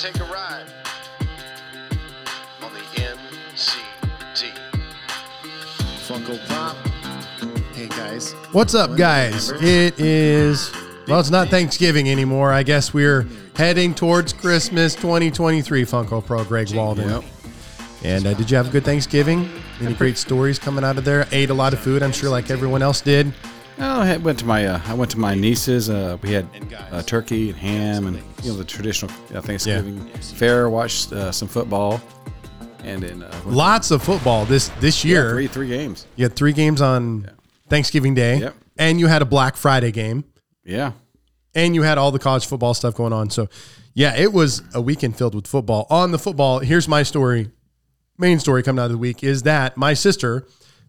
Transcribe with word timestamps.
take 0.00 0.18
a 0.18 0.24
ride 0.24 0.64
on 2.62 2.72
the 2.72 2.80
NCT. 3.02 4.50
Funko 6.06 6.48
Pop. 6.48 6.74
Hey 7.74 7.86
guys. 7.88 8.32
What's 8.52 8.74
up, 8.74 8.96
guys? 8.96 9.50
It 9.50 10.00
is, 10.00 10.72
well, 11.06 11.20
it's 11.20 11.28
not 11.28 11.48
Thanksgiving 11.48 12.08
anymore. 12.08 12.50
I 12.50 12.62
guess 12.62 12.94
we're 12.94 13.26
heading 13.54 13.94
towards 13.94 14.32
Christmas 14.32 14.94
2023, 14.94 15.84
Funko 15.84 16.24
Pro 16.24 16.44
Greg 16.44 16.72
Walden. 16.72 17.10
Yep. 17.10 17.24
And 18.02 18.26
uh, 18.26 18.32
did 18.32 18.50
you 18.50 18.56
have 18.56 18.68
a 18.68 18.70
good 18.70 18.86
Thanksgiving? 18.86 19.50
Any 19.82 19.92
great 19.92 20.16
stories 20.16 20.58
coming 20.58 20.82
out 20.82 20.96
of 20.96 21.04
there? 21.04 21.26
Ate 21.30 21.50
a 21.50 21.54
lot 21.54 21.74
of 21.74 21.78
food, 21.78 22.02
I'm 22.02 22.12
sure, 22.12 22.30
like 22.30 22.50
everyone 22.50 22.80
else 22.80 23.02
did. 23.02 23.34
Oh, 23.82 24.02
I 24.02 24.16
went 24.18 24.38
to 24.40 24.44
my 24.44 24.66
uh, 24.66 24.80
I 24.86 24.92
went 24.94 25.10
to 25.12 25.18
my 25.18 25.34
niece's. 25.34 25.88
Uh, 25.88 26.18
we 26.22 26.32
had 26.32 26.46
uh, 26.90 27.02
turkey 27.02 27.48
and 27.48 27.58
ham 27.58 28.06
and 28.06 28.16
you 28.42 28.50
know 28.52 28.58
the 28.58 28.64
traditional 28.64 29.10
uh, 29.34 29.40
Thanksgiving 29.40 30.06
fair. 30.18 30.68
Watched 30.68 31.12
uh, 31.12 31.32
some 31.32 31.48
football, 31.48 32.00
and 32.84 33.02
then 33.02 33.22
uh, 33.22 33.40
Lots 33.46 33.90
of 33.90 34.02
football 34.02 34.44
this 34.44 34.68
this 34.80 35.02
yeah, 35.02 35.10
year. 35.12 35.30
three 35.32 35.46
three 35.46 35.68
games. 35.68 36.06
You 36.16 36.24
had 36.26 36.36
three 36.36 36.52
games 36.52 36.82
on 36.82 37.30
Thanksgiving 37.68 38.12
Day, 38.14 38.38
Yep. 38.40 38.54
and 38.76 39.00
you 39.00 39.06
had 39.06 39.22
a 39.22 39.24
Black 39.24 39.56
Friday 39.56 39.92
game, 39.92 40.24
Yeah, 40.62 40.92
and 41.54 41.74
you 41.74 41.80
had 41.82 41.96
all 41.96 42.10
the 42.12 42.18
college 42.18 42.44
football 42.46 42.74
stuff 42.74 42.94
going 42.94 43.14
on. 43.14 43.30
So, 43.30 43.48
yeah, 43.94 44.14
it 44.14 44.30
was 44.34 44.62
a 44.74 44.82
weekend 44.82 45.16
filled 45.16 45.34
with 45.34 45.46
football. 45.46 45.86
On 45.88 46.10
the 46.10 46.18
football, 46.18 46.58
here's 46.58 46.86
my 46.86 47.02
story. 47.02 47.50
Main 48.18 48.40
story 48.40 48.62
coming 48.62 48.80
out 48.80 48.86
of 48.86 48.92
the 48.92 48.98
week 48.98 49.24
is 49.24 49.44
that 49.44 49.78
my 49.78 49.94
sister, 49.94 50.46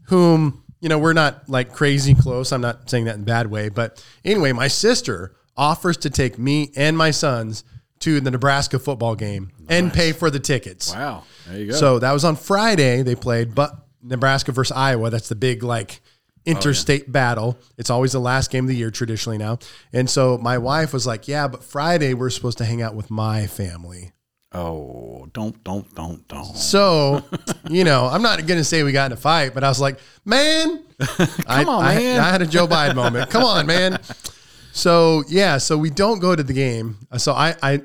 whom 0.07 0.61
you 0.81 0.89
know 0.89 0.99
we're 0.99 1.13
not 1.13 1.47
like 1.47 1.73
crazy 1.73 2.13
close. 2.13 2.51
I'm 2.51 2.61
not 2.61 2.89
saying 2.89 3.05
that 3.05 3.15
in 3.15 3.21
a 3.21 3.25
bad 3.25 3.47
way, 3.49 3.69
but 3.69 4.03
anyway, 4.25 4.51
my 4.51 4.67
sister 4.67 5.35
offers 5.55 5.95
to 5.97 6.09
take 6.09 6.37
me 6.37 6.71
and 6.75 6.97
my 6.97 7.11
sons 7.11 7.63
to 7.99 8.19
the 8.19 8.31
Nebraska 8.31 8.79
football 8.79 9.15
game 9.15 9.51
and 9.69 9.93
pay 9.93 10.11
for 10.11 10.29
the 10.29 10.39
tickets. 10.39 10.93
wow, 10.93 11.23
there 11.47 11.59
you 11.59 11.67
go. 11.67 11.73
So 11.73 11.99
that 11.99 12.11
was 12.11 12.25
on 12.25 12.35
Friday. 12.35 13.03
They 13.03 13.15
played, 13.15 13.55
but 13.55 13.71
Nebraska 14.01 14.51
versus 14.51 14.75
Iowa. 14.75 15.11
That's 15.11 15.29
the 15.29 15.35
big 15.35 15.63
like 15.63 16.01
oh, 16.03 16.09
interstate 16.45 17.11
battle. 17.11 17.59
It's 17.77 17.91
always 17.91 18.11
the 18.11 18.19
last 18.19 18.49
game 18.49 18.65
of 18.65 18.69
the 18.69 18.75
year 18.75 18.89
traditionally 18.91 19.37
now. 19.37 19.59
And 19.93 20.09
so 20.09 20.37
my 20.39 20.57
wife 20.57 20.93
was 20.93 21.05
like, 21.05 21.27
"Yeah, 21.27 21.47
but 21.47 21.63
Friday 21.63 22.15
we're 22.15 22.31
supposed 22.31 22.57
to 22.57 22.65
hang 22.65 22.81
out 22.81 22.95
with 22.95 23.11
my 23.11 23.45
family." 23.45 24.11
Oh, 24.53 25.27
don't 25.33 25.63
don't 25.63 25.93
don't 25.95 26.27
don't. 26.27 26.55
So, 26.57 27.23
you 27.69 27.83
know, 27.83 28.07
I'm 28.07 28.21
not 28.21 28.45
going 28.45 28.59
to 28.59 28.63
say 28.63 28.83
we 28.83 28.91
got 28.91 29.07
in 29.07 29.11
a 29.13 29.19
fight, 29.19 29.53
but 29.53 29.63
I 29.63 29.69
was 29.69 29.79
like, 29.79 29.99
"Man, 30.25 30.83
Come 30.99 31.69
on, 31.69 31.83
I, 31.83 31.95
man. 31.95 32.19
I 32.19 32.29
had 32.29 32.41
a 32.41 32.47
Joe 32.47 32.67
Biden 32.67 32.95
moment. 32.95 33.29
Come 33.29 33.43
on, 33.43 33.65
man." 33.65 33.99
So 34.73 35.23
yeah, 35.27 35.57
so 35.57 35.77
we 35.77 35.89
don't 35.89 36.19
go 36.19 36.35
to 36.35 36.43
the 36.43 36.53
game. 36.53 36.97
So 37.17 37.33
I 37.33 37.55
I 37.61 37.81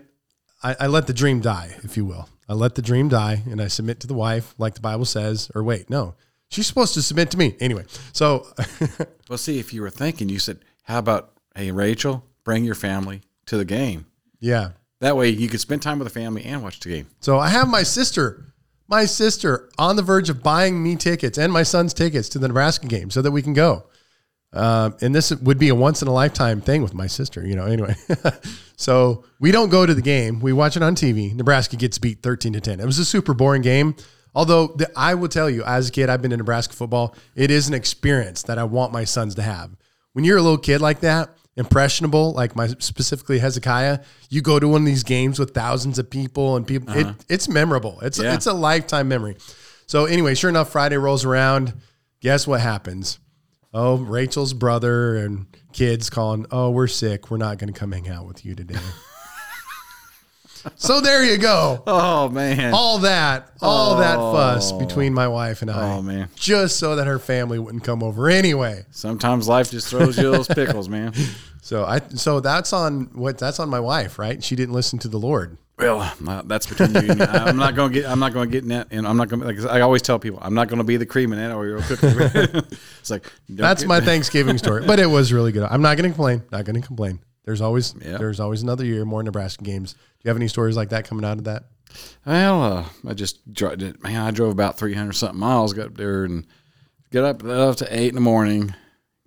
I, 0.63 0.77
I 0.81 0.87
let 0.87 1.07
the 1.07 1.13
dream 1.13 1.41
die, 1.41 1.77
if 1.83 1.97
you 1.97 2.05
will. 2.05 2.29
I 2.49 2.55
let 2.55 2.77
the 2.77 2.83
dream 2.83 3.09
die, 3.09 3.43
and 3.51 3.61
I 3.61 3.67
submit 3.67 4.01
to 4.01 4.07
the 4.07 4.15
wife, 4.15 4.55
like 4.59 4.75
the 4.75 4.81
Bible 4.81 5.05
says. 5.05 5.51
Or 5.55 5.65
wait, 5.65 5.91
no, 5.91 6.15
she's 6.49 6.67
supposed 6.67 6.95
to 6.95 7.03
submit 7.03 7.31
to 7.33 7.39
me 7.39 7.57
anyway. 7.61 7.85
So 8.13 8.47
Well, 9.29 9.39
see, 9.39 9.59
if 9.59 9.73
you 9.73 9.83
were 9.83 9.91
thinking, 9.91 10.29
you 10.29 10.39
said, 10.39 10.61
"How 10.85 10.99
about 10.99 11.33
hey 11.55 11.71
Rachel, 11.73 12.25
bring 12.45 12.65
your 12.65 12.75
family 12.77 13.23
to 13.47 13.57
the 13.57 13.65
game." 13.65 14.07
yeah, 14.39 14.71
That 15.01 15.17
way, 15.17 15.29
you 15.29 15.49
could 15.49 15.61
spend 15.61 15.83
time 15.83 15.99
with 15.99 16.07
the 16.07 16.15
family 16.21 16.45
and 16.45 16.63
watch 16.63 16.81
the 16.81 16.89
game. 16.89 17.07
so 17.21 17.39
I 17.39 17.49
have 17.49 17.69
my 17.69 17.83
sister, 17.83 18.55
my 18.89 19.05
sister, 19.05 19.69
on 19.79 19.97
the 19.97 20.03
verge 20.03 20.31
of 20.31 20.43
buying 20.43 20.83
me 20.83 20.97
tickets 20.97 21.39
and 21.39 21.53
my 21.53 21.63
son's 21.63 21.93
tickets 21.93 22.29
to 22.31 22.39
the 22.39 22.49
Nebraska 22.49 22.87
game, 22.87 23.11
so 23.11 23.21
that 23.23 23.31
we 23.31 23.43
can 23.43 23.53
go. 23.53 23.85
Um, 24.53 24.97
and 25.03 25.15
this 25.15 25.35
would 25.35 25.59
be 25.59 25.69
a 25.69 25.75
once 25.75 26.01
in 26.01 26.09
a 26.09 26.13
lifetime 26.13 26.63
thing 26.63 26.83
with 26.83 26.95
my 26.95 27.07
sister, 27.07 27.47
you 27.47 27.55
know. 27.57 27.67
Anyway, 27.67 27.95
so 28.77 29.25
we 29.39 29.53
don't 29.53 29.69
go 29.69 29.85
to 29.85 29.93
the 29.93 30.03
game; 30.03 30.41
we 30.41 30.53
watch 30.53 30.77
it 30.77 30.83
on 30.83 30.95
TV. 30.95 31.35
Nebraska 31.35 31.77
gets 31.77 31.99
beat 31.99 32.23
thirteen 32.23 32.55
to 32.55 32.61
ten. 32.61 32.81
It 32.81 32.87
was 32.87 32.99
a 32.99 33.05
super 33.05 33.35
boring 33.35 33.63
game. 33.63 33.97
Although 34.35 34.69
the, 34.69 34.91
I 34.97 35.15
will 35.15 35.29
tell 35.29 35.51
you, 35.51 35.65
as 35.65 35.89
a 35.89 35.93
kid, 35.93 36.09
I've 36.09 36.23
been 36.23 36.33
in 36.33 36.39
Nebraska 36.39 36.75
football. 36.75 37.15
It 37.35 37.51
is 37.51 37.69
an 37.69 37.75
experience 37.75 38.43
that 38.45 38.59
I 38.59 38.65
want 38.65 38.93
my 38.93 39.05
sons 39.05 39.35
to 39.35 39.43
have. 39.43 39.77
When 40.13 40.25
you're 40.25 40.39
a 40.39 40.43
little 40.43 40.59
kid 40.59 40.81
like 40.81 41.01
that, 41.01 41.36
impressionable, 41.57 42.33
like 42.33 42.55
my 42.55 42.69
specifically 42.79 43.39
Hezekiah, 43.39 44.01
you 44.29 44.43
go 44.43 44.59
to 44.59 44.69
one 44.69 44.83
of 44.83 44.87
these 44.87 45.03
games 45.03 45.39
with 45.39 45.55
thousands 45.55 45.99
of 45.99 46.11
people 46.11 46.57
and 46.57 46.67
people. 46.67 46.95
It, 46.95 47.07
uh-huh. 47.07 47.15
it's 47.29 47.49
memorable. 47.49 47.99
It's 48.01 48.19
Yeah. 48.19 48.35
it's 48.35 48.47
a 48.47 48.53
lifetime 48.53 49.09
memory. 49.09 49.37
So 49.87 50.05
anyway, 50.05 50.35
sure 50.35 50.51
enough, 50.51 50.71
Friday 50.71 50.97
rolls 50.97 51.25
around. 51.25 51.73
Guess 52.21 52.47
what 52.47 52.61
happens? 52.61 53.19
Oh, 53.73 53.97
Rachel's 53.97 54.53
brother 54.53 55.17
and 55.17 55.47
kids 55.73 56.09
calling, 56.11 56.47
oh, 56.51 56.71
we're 56.71 56.87
sick. 56.87 57.31
We're 57.31 57.37
not 57.37 57.59
going 57.59 57.73
to 57.73 57.79
come 57.79 57.93
hang 57.93 58.09
out 58.09 58.27
with 58.27 58.45
you 58.45 58.55
today. 58.55 58.79
So 60.75 61.01
there 61.01 61.25
you 61.25 61.39
go. 61.39 61.83
Oh 61.87 62.29
man. 62.29 62.75
All 62.75 62.99
that, 62.99 63.51
all 63.63 63.97
that 63.99 64.17
fuss 64.17 64.73
between 64.73 65.15
my 65.15 65.29
wife 65.29 65.63
and 65.63 65.71
I. 65.71 65.97
Oh, 65.97 66.03
man. 66.03 66.29
Just 66.35 66.79
so 66.79 66.97
that 66.97 67.07
her 67.07 67.19
family 67.19 67.59
wouldn't 67.59 67.85
come 67.85 68.03
over 68.03 68.29
anyway. 68.29 68.85
Sometimes 68.91 69.49
life 69.49 69.71
just 69.71 69.89
throws 69.89 70.17
you 70.19 70.31
those 70.31 70.49
pickles, 70.49 70.89
man. 70.89 71.13
So 71.67 71.85
I, 71.85 71.99
so 71.99 72.39
that's 72.39 72.73
on 72.73 73.11
what 73.15 73.39
that's 73.39 73.59
on 73.59 73.69
my 73.69 73.81
wife, 73.81 74.21
right? 74.21 74.41
She 74.41 74.55
didn't 74.55 74.73
listen 74.73 75.01
to 75.01 75.09
the 75.09 75.19
Lord. 75.19 75.59
Well, 75.81 76.01
uh, 76.25 76.43
that's 76.47 76.69
between 76.69 76.93
you 76.95 77.11
and 77.11 77.19
me. 77.19 77.27
I'm 77.27 77.57
not 77.57 77.75
going 77.75 77.93
to 77.93 78.01
get. 78.03 78.09
I'm 78.09 78.21
not 78.21 78.33
going 78.33 78.49
to 78.49 78.53
get 78.53 78.63
in 78.63 78.69
that. 78.69 78.87
And 78.93 79.05
I'm 79.05 79.17
not 79.17 79.29
going. 79.29 79.43
Like 79.43 79.59
I 79.69 79.81
always 79.81 80.01
tell 80.01 80.21
people, 80.21 80.39
I'm 80.41 80.55
not 80.55 80.69
going 80.69 80.79
to 80.79 80.85
be 80.85 80.97
the 80.97 81.07
cream 81.07 81.33
in 81.33 81.41
that 81.41 81.53
or 81.53 81.67
you'll 81.67 81.83
cook. 81.83 81.99
it. 82.05 82.79
it's 83.01 83.11
like 83.11 83.31
That's 83.49 83.85
my 83.85 84.01
Thanksgiving 84.01 84.59
story, 84.59 84.87
but 84.87 85.01
it 85.01 85.07
was 85.07 85.33
really 85.33 85.51
good. 85.51 85.65
I'm 85.69 85.83
not 85.83 85.97
going 85.97 86.09
to 86.09 86.15
complain. 86.15 86.45
Not 86.53 86.67
going 86.67 86.81
to 86.81 86.87
complain. 86.87 87.19
There's 87.47 87.61
always 87.63 87.95
Yeah. 88.05 88.19
there's 88.19 88.41
always 88.41 88.63
another 88.63 88.85
year 88.85 89.05
more 89.05 89.23
Nebraska 89.23 89.65
games. 89.65 89.93
Do 89.95 89.99
you 90.25 90.29
have 90.29 90.37
any 90.37 90.49
stories 90.49 90.77
like 90.77 90.91
that 90.91 91.09
coming 91.09 91.25
out 91.25 91.39
of 91.39 91.45
that? 91.45 91.65
Well, 92.27 92.63
uh, 92.63 92.85
I 93.09 93.15
just 93.15 93.51
drove. 93.53 93.79
Man, 94.03 94.21
I 94.21 94.31
drove 94.33 94.53
about 94.53 94.77
300 94.79 95.13
something 95.15 95.39
miles. 95.39 95.73
Got 95.73 95.87
up 95.87 95.97
there 95.97 96.25
and 96.25 96.47
get 97.11 97.25
up 97.25 97.43
up 97.45 97.77
to 97.77 97.87
eight 97.97 98.09
in 98.09 98.15
the 98.17 98.21
morning. 98.21 98.75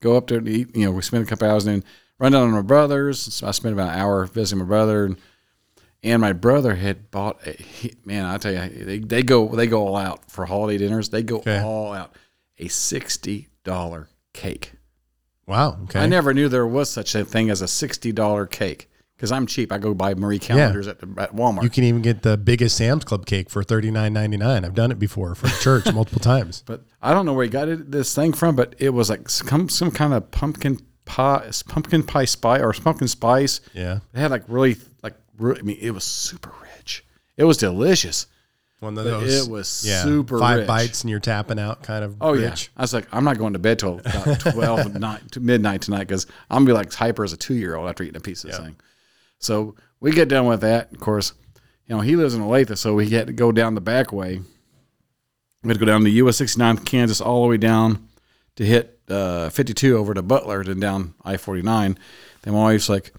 Go 0.01 0.15
up 0.17 0.27
there 0.27 0.39
to 0.41 0.51
eat. 0.51 0.75
You 0.75 0.85
know, 0.85 0.91
we 0.91 1.01
spent 1.01 1.23
a 1.23 1.27
couple 1.27 1.49
hours 1.49 1.65
and 1.65 1.81
then 1.81 1.89
run 2.19 2.33
down 2.33 2.47
to 2.47 2.53
my 2.53 2.61
brother's. 2.61 3.19
So 3.33 3.47
I 3.47 3.51
spent 3.51 3.73
about 3.73 3.93
an 3.93 3.99
hour 3.99 4.25
visiting 4.25 4.59
my 4.59 4.65
brother 4.67 5.05
and. 5.05 5.17
And 6.01 6.21
my 6.21 6.31
brother 6.31 6.75
had 6.75 7.11
bought 7.11 7.45
a 7.45 7.57
man. 8.05 8.23
I 8.23 8.37
tell 8.37 8.53
you, 8.53 8.85
they, 8.85 8.99
they 8.99 9.21
go 9.21 9.53
they 9.53 9.67
go 9.67 9.85
all 9.85 9.97
out 9.97 10.31
for 10.31 10.45
holiday 10.45 10.77
dinners. 10.77 11.09
They 11.09 11.23
go 11.23 11.39
Okay. 11.39 11.59
all 11.59 11.91
out. 11.91 12.15
A 12.57 12.69
sixty 12.69 13.49
dollar 13.65 14.07
cake. 14.33 14.71
Wow. 15.49 15.79
Okay. 15.85 15.99
I 15.99 16.05
never 16.05 16.33
knew 16.33 16.47
there 16.47 16.67
was 16.67 16.89
such 16.91 17.15
a 17.15 17.25
thing 17.25 17.49
as 17.49 17.61
a 17.61 17.67
sixty 17.67 18.11
dollar 18.11 18.45
cake 18.45 18.89
because 19.17 19.31
I'm 19.31 19.47
cheap. 19.47 19.71
I 19.71 19.79
go 19.79 19.95
buy 19.95 20.13
Marie 20.13 20.37
Callender's 20.37 20.87
at, 20.87 20.99
the, 20.99 21.21
at 21.21 21.35
Walmart. 21.35 21.63
You 21.63 21.69
can 21.71 21.83
even 21.83 22.03
get 22.03 22.21
the 22.21 22.37
biggest 22.37 22.77
Sam's 22.77 23.03
Club 23.03 23.25
cake 23.25 23.49
for 23.49 23.63
thirty 23.63 23.89
nine 23.89 24.13
ninety 24.13 24.37
nine. 24.37 24.63
I've 24.63 24.75
done 24.75 24.91
it 24.91 24.99
before 24.99 25.33
for 25.33 25.47
church 25.61 25.91
multiple 25.93 26.21
times. 26.21 26.63
but 26.67 26.83
I 27.01 27.13
don't 27.13 27.25
know 27.25 27.33
where 27.33 27.45
he 27.45 27.49
got 27.49 27.67
it, 27.67 27.91
this 27.91 28.13
thing 28.13 28.31
from. 28.31 28.55
But 28.55 28.75
it 28.77 28.91
was 28.91 29.09
like 29.09 29.27
some 29.27 29.67
some 29.69 29.89
kind 29.89 30.13
of 30.13 30.29
pumpkin 30.29 30.79
pie, 31.05 31.49
pumpkin 31.67 32.03
pie 32.03 32.25
spice 32.25 32.61
or 32.61 32.71
pumpkin 32.73 33.07
spice. 33.07 33.59
Yeah. 33.73 34.01
It 34.13 34.19
had 34.19 34.29
like 34.29 34.43
really 34.47 34.77
like 35.01 35.15
re- 35.39 35.57
I 35.57 35.63
mean 35.63 35.79
it 35.81 35.91
was 35.91 36.03
super 36.03 36.53
rich. 36.77 37.03
It 37.37 37.45
was 37.45 37.57
delicious. 37.57 38.27
One 38.79 38.97
of 38.97 39.03
But 39.03 39.09
those. 39.09 39.45
it 39.47 39.51
was 39.51 39.67
super 39.67 40.39
five 40.39 40.59
rich. 40.59 40.67
bites 40.67 41.01
and 41.01 41.09
you're 41.11 41.19
tapping 41.19 41.59
out 41.59 41.83
kind 41.83 42.03
of. 42.03 42.15
Oh 42.21 42.33
yeah. 42.33 42.55
I 42.77 42.81
was 42.81 42.93
like, 42.93 43.07
I'm 43.11 43.23
not 43.25 43.37
going 43.37 43.53
to 43.53 43.59
bed 43.59 43.79
till 43.79 43.99
about 43.99 44.39
twelve 44.53 44.93
night 44.95 45.31
to 45.33 45.39
midnight 45.41 45.81
tonight 45.81 46.07
because 46.07 46.25
I'm 46.49 46.59
gonna 46.63 46.67
be 46.67 46.73
like 46.73 46.93
hyper 46.93 47.23
as 47.23 47.33
a 47.33 47.37
two 47.37 47.55
year 47.55 47.75
old 47.75 47.89
after 47.89 48.03
eating 48.03 48.15
a 48.15 48.21
piece 48.21 48.43
of 48.43 48.51
this 48.51 48.59
thing. 48.59 48.77
So 49.39 49.75
we 49.99 50.11
get 50.11 50.29
done 50.29 50.45
with 50.45 50.61
that. 50.61 50.91
Of 50.93 50.99
course, 51.01 51.33
you 51.87 51.95
know 51.95 52.01
he 52.01 52.15
lives 52.15 52.35
in 52.35 52.41
Olathe, 52.41 52.77
so 52.77 52.93
we 52.93 53.09
had 53.09 53.27
to 53.27 53.33
go 53.33 53.51
down 53.51 53.75
the 53.75 53.81
back 53.81 54.13
way. 54.13 54.39
We 55.61 55.67
had 55.67 55.73
to 55.73 55.79
go 55.79 55.85
down 55.85 56.03
the 56.03 56.11
US 56.11 56.37
69 56.37 56.77
Kansas 56.79 57.19
all 57.19 57.43
the 57.43 57.49
way 57.49 57.57
down 57.57 58.07
to 58.55 58.65
hit 58.65 58.99
uh, 59.09 59.49
52 59.49 59.97
over 59.97 60.13
to 60.13 60.21
Butler, 60.21 60.63
then 60.63 60.79
down 60.79 61.15
I 61.25 61.35
49. 61.35 61.97
Then 62.43 62.53
my 62.53 62.59
wife's 62.61 62.87
like, 62.87 63.13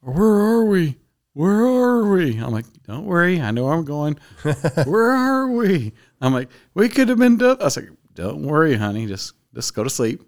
"Where 0.00 0.24
are 0.24 0.64
we? 0.64 0.96
Where 1.34 1.64
are 1.66 2.08
we?" 2.10 2.38
I'm 2.38 2.50
like, 2.52 2.64
"Don't 2.86 3.04
worry, 3.04 3.40
I 3.40 3.50
know 3.50 3.64
where 3.64 3.74
I'm 3.74 3.84
going. 3.84 4.18
Where 4.86 5.10
are 5.10 5.48
we?" 5.50 5.92
I'm 6.20 6.32
like, 6.32 6.48
"We 6.74 6.88
could 6.88 7.08
have 7.08 7.18
been 7.18 7.36
done." 7.36 7.58
I 7.60 7.64
was 7.64 7.76
like, 7.76 7.90
"Don't 8.14 8.42
worry, 8.42 8.74
honey. 8.76 9.06
Just 9.06 9.34
just 9.54 9.74
go 9.74 9.84
to 9.84 9.90
sleep. 9.90 10.22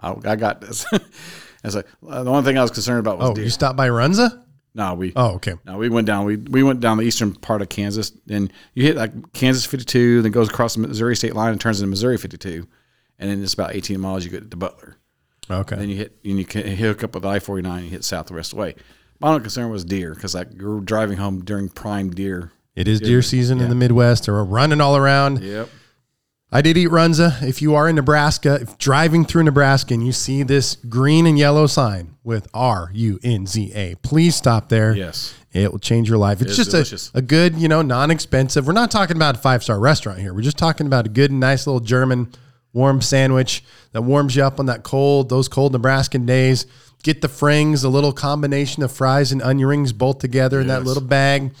I, 0.00 0.14
I 0.24 0.36
got 0.36 0.60
this." 0.60 0.86
I 0.92 1.66
was 1.66 1.74
like, 1.74 1.86
the 2.02 2.30
only 2.30 2.42
thing 2.44 2.56
I 2.56 2.62
was 2.62 2.70
concerned 2.70 3.00
about 3.00 3.18
was 3.18 3.30
Oh, 3.30 3.34
deer. 3.34 3.44
you 3.44 3.50
stopped 3.50 3.76
by 3.76 3.88
Runza? 3.88 4.44
no, 4.74 4.94
we 4.94 5.12
Oh, 5.16 5.32
okay. 5.34 5.54
no, 5.66 5.76
we 5.76 5.88
went 5.88 6.06
down. 6.06 6.24
We 6.24 6.36
we 6.36 6.62
went 6.62 6.80
down 6.80 6.98
the 6.98 7.02
eastern 7.04 7.34
part 7.34 7.62
of 7.62 7.68
Kansas, 7.68 8.12
and 8.30 8.52
you 8.74 8.84
hit 8.84 8.96
like 8.96 9.32
Kansas 9.32 9.64
52, 9.66 10.22
then 10.22 10.30
goes 10.32 10.48
across 10.48 10.74
the 10.74 10.80
Missouri 10.86 11.16
state 11.16 11.34
line 11.34 11.50
and 11.50 11.60
turns 11.60 11.80
into 11.80 11.90
Missouri 11.90 12.16
52, 12.16 12.66
and 13.18 13.30
then 13.30 13.42
it's 13.42 13.54
about 13.54 13.74
18 13.74 14.00
miles. 14.00 14.24
You 14.24 14.30
get 14.30 14.50
to 14.50 14.56
Butler. 14.56 14.96
Okay. 15.50 15.76
Then 15.76 15.88
you 15.88 15.96
hit 15.96 16.16
and 16.24 16.38
you 16.38 16.44
can 16.44 16.64
hook 16.76 17.02
up 17.02 17.14
with 17.14 17.24
I 17.26 17.38
49 17.40 17.72
and 17.76 17.84
you 17.86 17.90
hit 17.90 18.04
south 18.04 18.26
the 18.26 18.34
rest 18.34 18.52
of 18.52 18.56
the 18.56 18.62
way. 18.62 18.74
My 19.20 19.28
only 19.28 19.40
concern 19.40 19.70
was 19.70 19.84
deer 19.84 20.14
because 20.14 20.34
like 20.34 20.48
you're 20.54 20.80
driving 20.80 21.18
home 21.18 21.44
during 21.44 21.68
prime 21.68 22.10
deer. 22.10 22.52
It 22.74 22.86
is 22.86 23.00
deer 23.00 23.22
season 23.22 23.60
in 23.60 23.68
the 23.68 23.74
Midwest. 23.74 24.26
They're 24.26 24.44
running 24.44 24.80
all 24.80 24.96
around. 24.96 25.42
Yep. 25.42 25.68
I 26.50 26.62
did 26.62 26.78
eat 26.78 26.88
Runza. 26.88 27.42
If 27.42 27.60
you 27.60 27.74
are 27.74 27.88
in 27.88 27.96
Nebraska, 27.96 28.58
if 28.62 28.78
driving 28.78 29.26
through 29.26 29.42
Nebraska 29.42 29.92
and 29.92 30.06
you 30.06 30.12
see 30.12 30.42
this 30.44 30.76
green 30.76 31.26
and 31.26 31.38
yellow 31.38 31.66
sign 31.66 32.14
with 32.24 32.48
R 32.54 32.90
U 32.94 33.18
N 33.22 33.46
Z 33.46 33.72
A, 33.74 33.96
please 33.96 34.36
stop 34.36 34.68
there. 34.68 34.94
Yes. 34.94 35.34
It 35.52 35.72
will 35.72 35.78
change 35.78 36.08
your 36.08 36.18
life. 36.18 36.40
It's 36.40 36.56
just 36.56 36.72
a, 36.72 37.18
a 37.18 37.22
good, 37.22 37.56
you 37.56 37.68
know, 37.68 37.82
non 37.82 38.10
expensive. 38.10 38.66
We're 38.66 38.72
not 38.72 38.90
talking 38.90 39.16
about 39.16 39.36
a 39.36 39.38
five 39.40 39.62
star 39.62 39.78
restaurant 39.78 40.20
here. 40.20 40.32
We're 40.32 40.42
just 40.42 40.58
talking 40.58 40.86
about 40.86 41.06
a 41.06 41.08
good, 41.10 41.32
nice 41.32 41.66
little 41.66 41.80
German 41.80 42.32
warm 42.72 43.02
sandwich 43.02 43.64
that 43.92 44.02
warms 44.02 44.36
you 44.36 44.42
up 44.42 44.60
on 44.60 44.66
that 44.66 44.84
cold, 44.84 45.28
those 45.28 45.48
cold 45.48 45.72
Nebraskan 45.72 46.26
days. 46.26 46.66
Get 47.02 47.22
the 47.22 47.28
frings, 47.28 47.84
a 47.84 47.88
little 47.88 48.12
combination 48.12 48.82
of 48.82 48.90
fries 48.90 49.30
and 49.32 49.40
onion 49.42 49.68
rings 49.68 49.92
both 49.92 50.18
together 50.18 50.60
in 50.60 50.66
that 50.66 50.84
little 50.84 51.02
bag. 51.02 51.52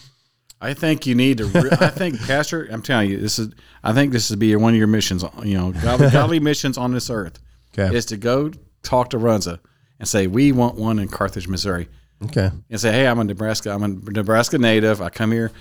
I 0.60 0.74
think 0.74 1.06
you 1.06 1.14
need 1.14 1.38
to. 1.38 1.44
Re- 1.46 1.70
I 1.70 1.88
think, 1.88 2.20
Pastor, 2.26 2.66
I'm 2.70 2.82
telling 2.82 3.10
you, 3.10 3.18
this 3.18 3.38
is. 3.38 3.50
I 3.84 3.92
think 3.92 4.12
this 4.12 4.28
would 4.30 4.40
be 4.40 4.54
one 4.56 4.72
of 4.74 4.78
your 4.78 4.88
missions. 4.88 5.24
You 5.44 5.56
know, 5.56 5.70
godly, 5.72 6.10
godly 6.10 6.40
missions 6.50 6.76
on 6.76 6.92
this 6.92 7.08
earth 7.10 7.38
Okay. 7.78 7.94
is 7.96 8.06
to 8.06 8.16
go 8.16 8.50
talk 8.82 9.10
to 9.10 9.18
Runza 9.18 9.60
and 10.00 10.08
say 10.08 10.26
we 10.26 10.50
want 10.50 10.74
one 10.76 10.98
in 10.98 11.06
Carthage, 11.06 11.46
Missouri, 11.46 11.88
Okay. 12.24 12.50
and 12.70 12.80
say, 12.80 12.90
hey, 12.90 13.06
I'm 13.06 13.20
a 13.20 13.24
Nebraska. 13.24 13.70
I'm 13.70 13.84
a 13.84 13.88
Nebraska 13.88 14.58
native. 14.58 15.00
I 15.00 15.10
come 15.10 15.30
here. 15.30 15.52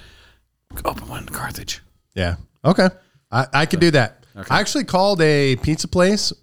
Open 0.84 1.08
one 1.08 1.24
in 1.24 1.30
Carthage. 1.30 1.82
Yeah. 2.16 2.38
Okay. 2.66 2.90
I, 3.32 3.46
I 3.54 3.66
could 3.68 3.80
do 3.80 3.92
that. 3.92 4.26
I 4.50 4.60
actually 4.60 4.84
called 4.86 5.22
a 5.22 5.56
pizza 5.58 5.88
place 5.88 6.34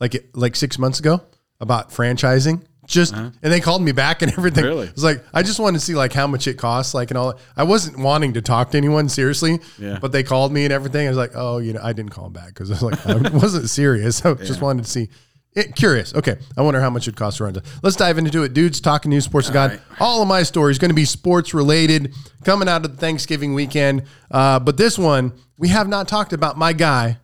like 0.00 0.28
like 0.34 0.56
six 0.56 0.78
months 0.78 0.98
ago 0.98 1.22
about 1.60 1.90
franchising. 1.90 2.62
Just 2.86 3.14
and 3.14 3.34
they 3.42 3.60
called 3.60 3.82
me 3.82 3.92
back 3.92 4.22
and 4.22 4.32
everything. 4.38 4.64
Uh-huh. 4.64 4.74
Really? 4.74 4.86
It 4.86 4.94
was 4.94 5.04
like 5.04 5.22
I 5.34 5.42
just 5.42 5.60
wanted 5.60 5.78
to 5.78 5.84
see 5.84 5.94
like 5.94 6.14
how 6.14 6.26
much 6.26 6.46
it 6.46 6.54
costs, 6.54 6.94
like 6.94 7.10
and 7.10 7.18
all. 7.18 7.32
that. 7.34 7.40
I 7.54 7.64
wasn't 7.64 7.98
wanting 7.98 8.32
to 8.32 8.40
talk 8.42 8.70
to 8.70 8.78
anyone 8.78 9.10
seriously. 9.10 9.60
Yeah. 9.78 9.98
But 10.00 10.12
they 10.12 10.22
called 10.22 10.52
me 10.52 10.64
and 10.64 10.72
everything. 10.72 11.06
I 11.06 11.10
was 11.10 11.18
like, 11.18 11.32
oh, 11.34 11.58
you 11.58 11.74
know, 11.74 11.80
I 11.82 11.92
didn't 11.92 12.12
call 12.12 12.24
them 12.24 12.32
back 12.32 12.48
because 12.48 12.70
I 12.70 12.74
was 12.74 12.82
like, 12.82 13.06
I 13.06 13.16
wasn't 13.36 13.68
serious. 13.68 14.24
I 14.24 14.32
just 14.34 14.62
wanted 14.62 14.84
to 14.84 14.90
see. 14.90 15.10
It, 15.52 15.74
curious. 15.74 16.14
Okay. 16.14 16.36
I 16.56 16.62
wonder 16.62 16.80
how 16.80 16.88
much 16.88 17.08
it 17.08 17.16
costs 17.16 17.38
to 17.38 17.44
run. 17.44 17.56
Let's 17.82 17.96
dive 17.96 18.16
into 18.16 18.42
it. 18.44 18.54
Dudes 18.54 18.80
talking 18.80 19.10
news, 19.10 19.24
sports 19.24 19.50
God. 19.50 19.72
right. 19.72 19.80
All 19.98 20.22
of 20.22 20.28
my 20.28 20.42
stories 20.42 20.78
going 20.78 20.90
to 20.90 20.94
be 20.94 21.04
sports 21.06 21.52
related 21.52 22.14
coming 22.44 22.68
out 22.68 22.84
of 22.84 22.92
the 22.92 22.96
Thanksgiving 22.98 23.54
weekend. 23.54 24.04
Uh, 24.30 24.60
but 24.60 24.76
this 24.76 24.96
one, 24.98 25.32
we 25.56 25.68
have 25.68 25.88
not 25.88 26.06
talked 26.06 26.32
about 26.32 26.56
my 26.56 26.72
guy, 26.72 27.18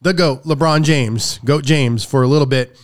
the 0.00 0.12
GOAT, 0.14 0.44
LeBron 0.44 0.84
James, 0.84 1.40
GOAT 1.44 1.64
James, 1.64 2.04
for 2.04 2.22
a 2.22 2.28
little 2.28 2.46
bit. 2.46 2.78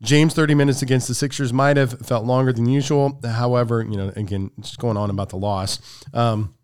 James 0.00 0.32
30 0.32 0.54
minutes 0.54 0.80
against 0.80 1.08
the 1.08 1.14
Sixers 1.14 1.52
might 1.52 1.76
have 1.76 2.06
felt 2.06 2.24
longer 2.24 2.52
than 2.52 2.68
usual. 2.68 3.20
However, 3.24 3.82
you 3.82 3.96
know, 3.96 4.12
again, 4.14 4.52
just 4.60 4.78
going 4.78 4.96
on 4.96 5.10
about 5.10 5.30
the 5.30 5.36
loss. 5.36 5.80
Um, 6.14 6.54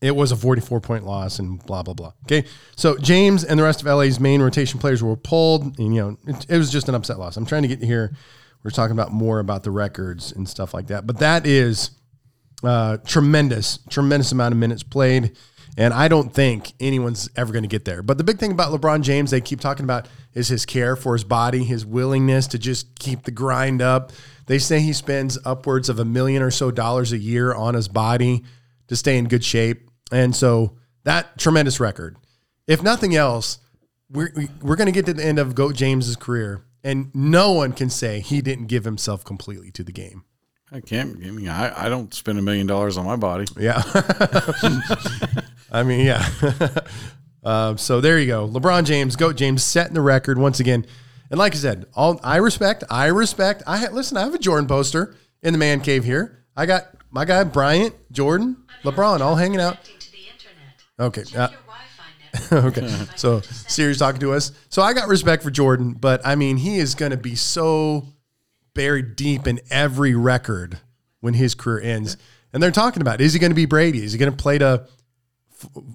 it 0.00 0.14
was 0.14 0.32
a 0.32 0.36
44 0.36 0.80
point 0.80 1.06
loss 1.06 1.38
and 1.38 1.64
blah, 1.64 1.82
blah, 1.82 1.94
blah. 1.94 2.12
Okay. 2.24 2.44
So 2.76 2.96
James 2.98 3.44
and 3.44 3.58
the 3.58 3.64
rest 3.64 3.80
of 3.80 3.86
LA's 3.86 4.20
main 4.20 4.42
rotation 4.42 4.78
players 4.78 5.02
were 5.02 5.16
pulled. 5.16 5.78
And, 5.78 5.94
you 5.94 6.02
know, 6.02 6.16
it, 6.26 6.46
it 6.48 6.58
was 6.58 6.70
just 6.70 6.88
an 6.88 6.94
upset 6.94 7.18
loss. 7.18 7.36
I'm 7.36 7.46
trying 7.46 7.62
to 7.62 7.68
get 7.68 7.82
here. 7.82 8.14
We're 8.62 8.70
talking 8.70 8.92
about 8.92 9.12
more 9.12 9.38
about 9.38 9.62
the 9.62 9.70
records 9.70 10.32
and 10.32 10.48
stuff 10.48 10.74
like 10.74 10.88
that. 10.88 11.06
But 11.06 11.20
that 11.20 11.46
is 11.46 11.92
uh, 12.64 12.98
tremendous, 12.98 13.78
tremendous 13.88 14.32
amount 14.32 14.52
of 14.52 14.58
minutes 14.58 14.82
played. 14.82 15.36
And 15.78 15.94
I 15.94 16.08
don't 16.08 16.34
think 16.34 16.72
anyone's 16.80 17.30
ever 17.36 17.52
going 17.52 17.62
to 17.62 17.68
get 17.68 17.84
there. 17.84 18.02
But 18.02 18.18
the 18.18 18.24
big 18.24 18.38
thing 18.38 18.50
about 18.50 18.72
LeBron 18.72 19.02
James, 19.02 19.30
they 19.30 19.40
keep 19.40 19.60
talking 19.60 19.84
about, 19.84 20.08
is 20.34 20.48
his 20.48 20.66
care 20.66 20.96
for 20.96 21.12
his 21.14 21.22
body, 21.22 21.62
his 21.62 21.86
willingness 21.86 22.48
to 22.48 22.58
just 22.58 22.98
keep 22.98 23.22
the 23.22 23.30
grind 23.30 23.80
up. 23.80 24.10
They 24.46 24.58
say 24.58 24.80
he 24.80 24.92
spends 24.92 25.38
upwards 25.44 25.88
of 25.88 26.00
a 26.00 26.04
million 26.04 26.42
or 26.42 26.50
so 26.50 26.72
dollars 26.72 27.12
a 27.12 27.18
year 27.18 27.54
on 27.54 27.74
his 27.74 27.86
body 27.86 28.42
to 28.88 28.96
stay 28.96 29.18
in 29.18 29.28
good 29.28 29.44
shape. 29.44 29.88
And 30.10 30.34
so 30.34 30.76
that 31.04 31.38
tremendous 31.38 31.78
record. 31.78 32.16
If 32.66 32.82
nothing 32.82 33.14
else, 33.14 33.58
we're, 34.10 34.32
we- 34.34 34.48
we're 34.60 34.76
going 34.76 34.86
to 34.86 34.92
get 34.92 35.06
to 35.06 35.14
the 35.14 35.24
end 35.24 35.38
of 35.38 35.54
Goat 35.54 35.76
James's 35.76 36.16
career, 36.16 36.64
and 36.82 37.14
no 37.14 37.52
one 37.52 37.72
can 37.72 37.88
say 37.88 38.18
he 38.18 38.40
didn't 38.40 38.66
give 38.66 38.84
himself 38.84 39.24
completely 39.24 39.70
to 39.72 39.84
the 39.84 39.92
game. 39.92 40.24
I 40.72 40.80
can't. 40.80 41.24
I 41.24 41.30
mean, 41.30 41.48
I, 41.48 41.84
I 41.86 41.88
don't 41.88 42.12
spend 42.12 42.38
a 42.38 42.42
million 42.42 42.66
dollars 42.66 42.98
on 42.98 43.06
my 43.06 43.16
body. 43.16 43.46
Yeah. 43.58 43.80
I 45.70 45.82
mean, 45.82 46.06
yeah. 46.06 46.26
um, 47.44 47.78
so 47.78 48.00
there 48.00 48.18
you 48.18 48.26
go. 48.26 48.48
LeBron 48.48 48.84
James, 48.84 49.16
GOAT 49.16 49.36
James, 49.36 49.62
setting 49.62 49.94
the 49.94 50.00
record 50.00 50.38
once 50.38 50.60
again. 50.60 50.86
And 51.30 51.38
like 51.38 51.54
I 51.54 51.58
said, 51.58 51.86
all 51.94 52.20
I 52.22 52.36
respect, 52.36 52.84
I 52.90 53.06
respect. 53.06 53.62
I 53.66 53.78
ha- 53.78 53.92
listen. 53.92 54.16
I 54.16 54.22
have 54.22 54.34
a 54.34 54.38
Jordan 54.38 54.66
poster 54.66 55.14
in 55.42 55.52
the 55.52 55.58
man 55.58 55.80
cave 55.80 56.04
here. 56.04 56.44
I 56.56 56.66
got 56.66 56.84
my 57.10 57.24
guy 57.24 57.44
Bryant, 57.44 57.94
Jordan, 58.12 58.56
LeBron, 58.82 59.20
all 59.20 59.36
hanging 59.36 59.60
out. 59.60 59.76
Okay. 60.98 61.24
Uh, 61.36 61.48
okay. 62.52 62.88
So 63.16 63.40
Siri's 63.40 63.98
talking 63.98 64.20
to 64.20 64.32
us. 64.32 64.52
So 64.68 64.82
I 64.82 64.92
got 64.92 65.08
respect 65.08 65.42
for 65.42 65.50
Jordan, 65.50 65.92
but 65.92 66.26
I 66.26 66.34
mean, 66.34 66.56
he 66.56 66.78
is 66.78 66.94
going 66.94 67.10
to 67.10 67.16
be 67.16 67.34
so 67.34 68.06
buried 68.74 69.16
deep 69.16 69.46
in 69.46 69.60
every 69.70 70.14
record 70.14 70.78
when 71.20 71.34
his 71.34 71.54
career 71.54 71.80
ends. 71.80 72.16
And 72.52 72.62
they're 72.62 72.70
talking 72.70 73.02
about, 73.02 73.20
is 73.20 73.32
he 73.32 73.38
going 73.38 73.50
to 73.50 73.56
be 73.56 73.66
Brady? 73.66 74.02
Is 74.02 74.12
he 74.12 74.18
going 74.18 74.32
to 74.32 74.36
play 74.36 74.58
to 74.58 74.86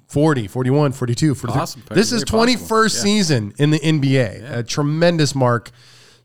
40, 0.08 0.48
41, 0.48 0.92
42, 0.92 1.36
43? 1.36 1.60
Possible. 1.60 1.96
This 1.96 2.12
is 2.12 2.24
21st. 2.24 2.96
Yeah. 2.96 3.02
season 3.02 3.54
in 3.58 3.72
the 3.72 3.80
NBA. 3.80 4.58
A 4.58 4.64
tremendous 4.64 5.34
mark. 5.36 5.72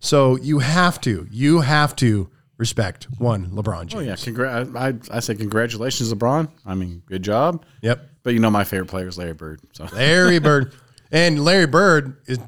So 0.00 0.36
you 0.36 0.58
have 0.60 1.00
to, 1.02 1.26
you 1.30 1.60
have 1.60 1.94
to 1.96 2.30
respect 2.56 3.06
one 3.18 3.50
LeBron 3.50 3.86
James. 3.86 3.94
Oh 3.94 4.00
yeah, 4.00 4.14
congra- 4.14 4.76
I, 4.76 4.88
I 4.88 5.16
I 5.16 5.20
say 5.20 5.34
congratulations, 5.34 6.12
LeBron. 6.12 6.50
I 6.66 6.74
mean, 6.74 7.02
good 7.06 7.22
job. 7.22 7.64
Yep. 7.82 8.10
But 8.24 8.34
you 8.34 8.40
know, 8.40 8.50
my 8.50 8.64
favorite 8.64 8.88
player 8.88 9.08
is 9.08 9.16
Larry 9.16 9.34
Bird. 9.34 9.60
So 9.72 9.86
Larry 9.92 10.38
Bird. 10.38 10.74
And 11.10 11.42
Larry 11.44 11.66
Bird 11.66 12.18
is, 12.26 12.38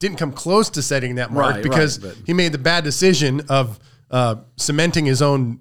didn't 0.00 0.18
come 0.18 0.32
close 0.32 0.70
to 0.70 0.82
setting 0.82 1.16
that 1.16 1.30
mark 1.30 1.56
Right, 1.56 1.62
because 1.62 2.02
right, 2.04 2.16
he 2.26 2.32
made 2.32 2.52
the 2.52 2.58
bad 2.58 2.82
decision 2.82 3.42
of 3.48 3.78
uh, 4.10 4.36
cementing 4.56 5.04
his 5.04 5.22
own 5.22 5.60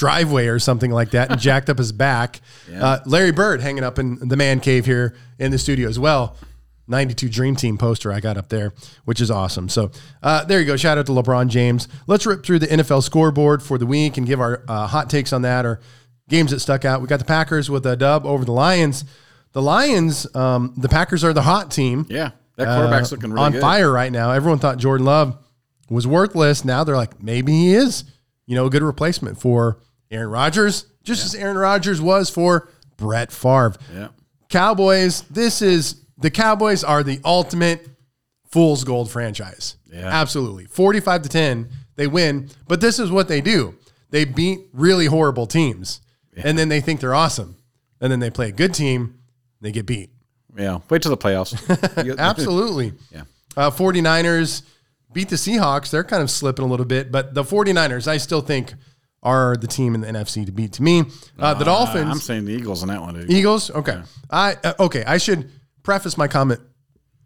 driveway 0.00 0.46
or 0.46 0.58
something 0.58 0.90
like 0.90 1.10
that 1.10 1.30
and 1.30 1.38
jacked 1.48 1.68
up 1.68 1.76
his 1.76 1.92
back. 1.92 2.40
Uh, 2.74 2.98
Larry 3.04 3.32
Bird 3.32 3.60
hanging 3.60 3.84
up 3.84 3.98
in 3.98 4.28
the 4.28 4.36
man 4.36 4.58
cave 4.58 4.86
here 4.86 5.14
in 5.38 5.50
the 5.50 5.58
studio 5.58 5.88
as 5.88 5.98
well. 5.98 6.36
92 6.88 7.28
Dream 7.28 7.54
Team 7.54 7.76
poster 7.76 8.10
I 8.10 8.18
got 8.18 8.38
up 8.38 8.48
there, 8.48 8.72
which 9.04 9.20
is 9.20 9.30
awesome. 9.30 9.68
So 9.68 9.90
uh, 10.22 10.44
there 10.44 10.58
you 10.58 10.66
go. 10.66 10.76
Shout 10.76 10.96
out 10.96 11.04
to 11.06 11.12
LeBron 11.12 11.48
James. 11.48 11.86
Let's 12.06 12.24
rip 12.24 12.44
through 12.44 12.60
the 12.60 12.66
NFL 12.66 13.02
scoreboard 13.02 13.62
for 13.62 13.76
the 13.76 13.86
week 13.86 14.16
and 14.16 14.26
give 14.26 14.40
our 14.40 14.64
uh, 14.66 14.86
hot 14.86 15.10
takes 15.10 15.34
on 15.34 15.42
that 15.42 15.66
or 15.66 15.80
games 16.30 16.50
that 16.50 16.60
stuck 16.60 16.86
out. 16.86 17.02
We 17.02 17.06
got 17.06 17.18
the 17.18 17.26
Packers 17.26 17.68
with 17.70 17.84
a 17.86 17.94
dub 17.94 18.24
over 18.24 18.44
the 18.44 18.52
Lions. 18.52 19.04
The 19.52 19.60
Lions, 19.62 20.34
um, 20.34 20.72
the 20.78 20.88
Packers 20.88 21.22
are 21.22 21.34
the 21.34 21.42
hot 21.42 21.70
team 21.70 22.06
yeah, 22.08 22.30
that 22.56 22.66
quarterback's 22.66 23.12
uh, 23.12 23.16
looking 23.16 23.32
really 23.32 23.44
on 23.44 23.52
good. 23.52 23.60
fire 23.60 23.92
right 23.92 24.10
now. 24.10 24.30
Everyone 24.32 24.58
thought 24.58 24.78
Jordan 24.78 25.04
Love 25.04 25.36
was 25.90 26.06
worthless. 26.06 26.64
Now 26.64 26.84
they're 26.84 26.96
like, 26.96 27.22
maybe 27.22 27.52
he 27.52 27.74
is, 27.74 28.04
you 28.46 28.54
know, 28.56 28.64
a 28.66 28.70
good 28.70 28.82
replacement 28.82 29.40
for 29.40 29.78
Aaron 30.10 30.30
Rodgers, 30.30 30.86
just 31.04 31.24
as 31.24 31.34
Aaron 31.34 31.56
Rodgers 31.58 32.00
was 32.00 32.30
for 32.30 32.68
Brett 32.96 33.30
Favre. 33.32 33.74
Yeah, 33.94 34.08
Cowboys, 34.48 35.22
this 35.30 35.62
is 35.62 36.02
the 36.18 36.30
Cowboys 36.30 36.84
are 36.84 37.02
the 37.02 37.20
ultimate 37.24 37.86
fool's 38.50 38.84
gold 38.84 39.10
franchise. 39.10 39.76
Yeah. 39.92 40.08
Absolutely. 40.08 40.66
45 40.66 41.22
to 41.22 41.28
10, 41.28 41.68
they 41.96 42.06
win, 42.06 42.48
but 42.68 42.80
this 42.80 42.98
is 42.98 43.10
what 43.10 43.28
they 43.28 43.40
do. 43.40 43.74
They 44.10 44.24
beat 44.24 44.60
really 44.72 45.06
horrible 45.06 45.46
teams. 45.46 46.00
And 46.36 46.58
then 46.58 46.68
they 46.68 46.80
think 46.80 47.00
they're 47.00 47.14
awesome. 47.14 47.56
And 48.00 48.10
then 48.10 48.18
they 48.20 48.30
play 48.30 48.48
a 48.48 48.52
good 48.52 48.72
team, 48.74 49.18
they 49.60 49.72
get 49.72 49.86
beat. 49.86 50.10
yeah. 50.56 50.78
Wait 50.88 51.02
till 51.02 51.10
the 51.10 51.16
playoffs. 51.16 51.54
Absolutely. 52.18 52.92
Yeah. 53.12 53.22
Uh, 53.56 53.70
49ers 53.70 54.62
beat 55.12 55.28
the 55.28 55.36
Seahawks. 55.36 55.90
They're 55.90 56.04
kind 56.04 56.22
of 56.22 56.30
slipping 56.30 56.64
a 56.64 56.68
little 56.68 56.86
bit, 56.86 57.10
but 57.10 57.34
the 57.34 57.42
49ers, 57.42 58.06
I 58.06 58.16
still 58.16 58.40
think, 58.40 58.74
are 59.22 59.56
the 59.56 59.66
team 59.66 59.94
in 59.94 60.00
the 60.00 60.06
NFC 60.06 60.46
to 60.46 60.52
beat. 60.52 60.72
To 60.74 60.82
me, 60.82 61.02
uh, 61.38 61.54
the 61.54 61.64
Dolphins. 61.64 62.10
I'm 62.10 62.20
saying 62.20 62.44
the 62.46 62.52
Eagles 62.52 62.82
on 62.82 62.88
that 62.88 63.00
one. 63.02 63.14
Dude. 63.14 63.30
Eagles. 63.30 63.70
Okay. 63.70 64.00
I 64.30 64.56
uh, 64.64 64.74
okay. 64.80 65.04
I 65.06 65.18
should 65.18 65.50
preface 65.82 66.16
my 66.16 66.26
comment. 66.28 66.60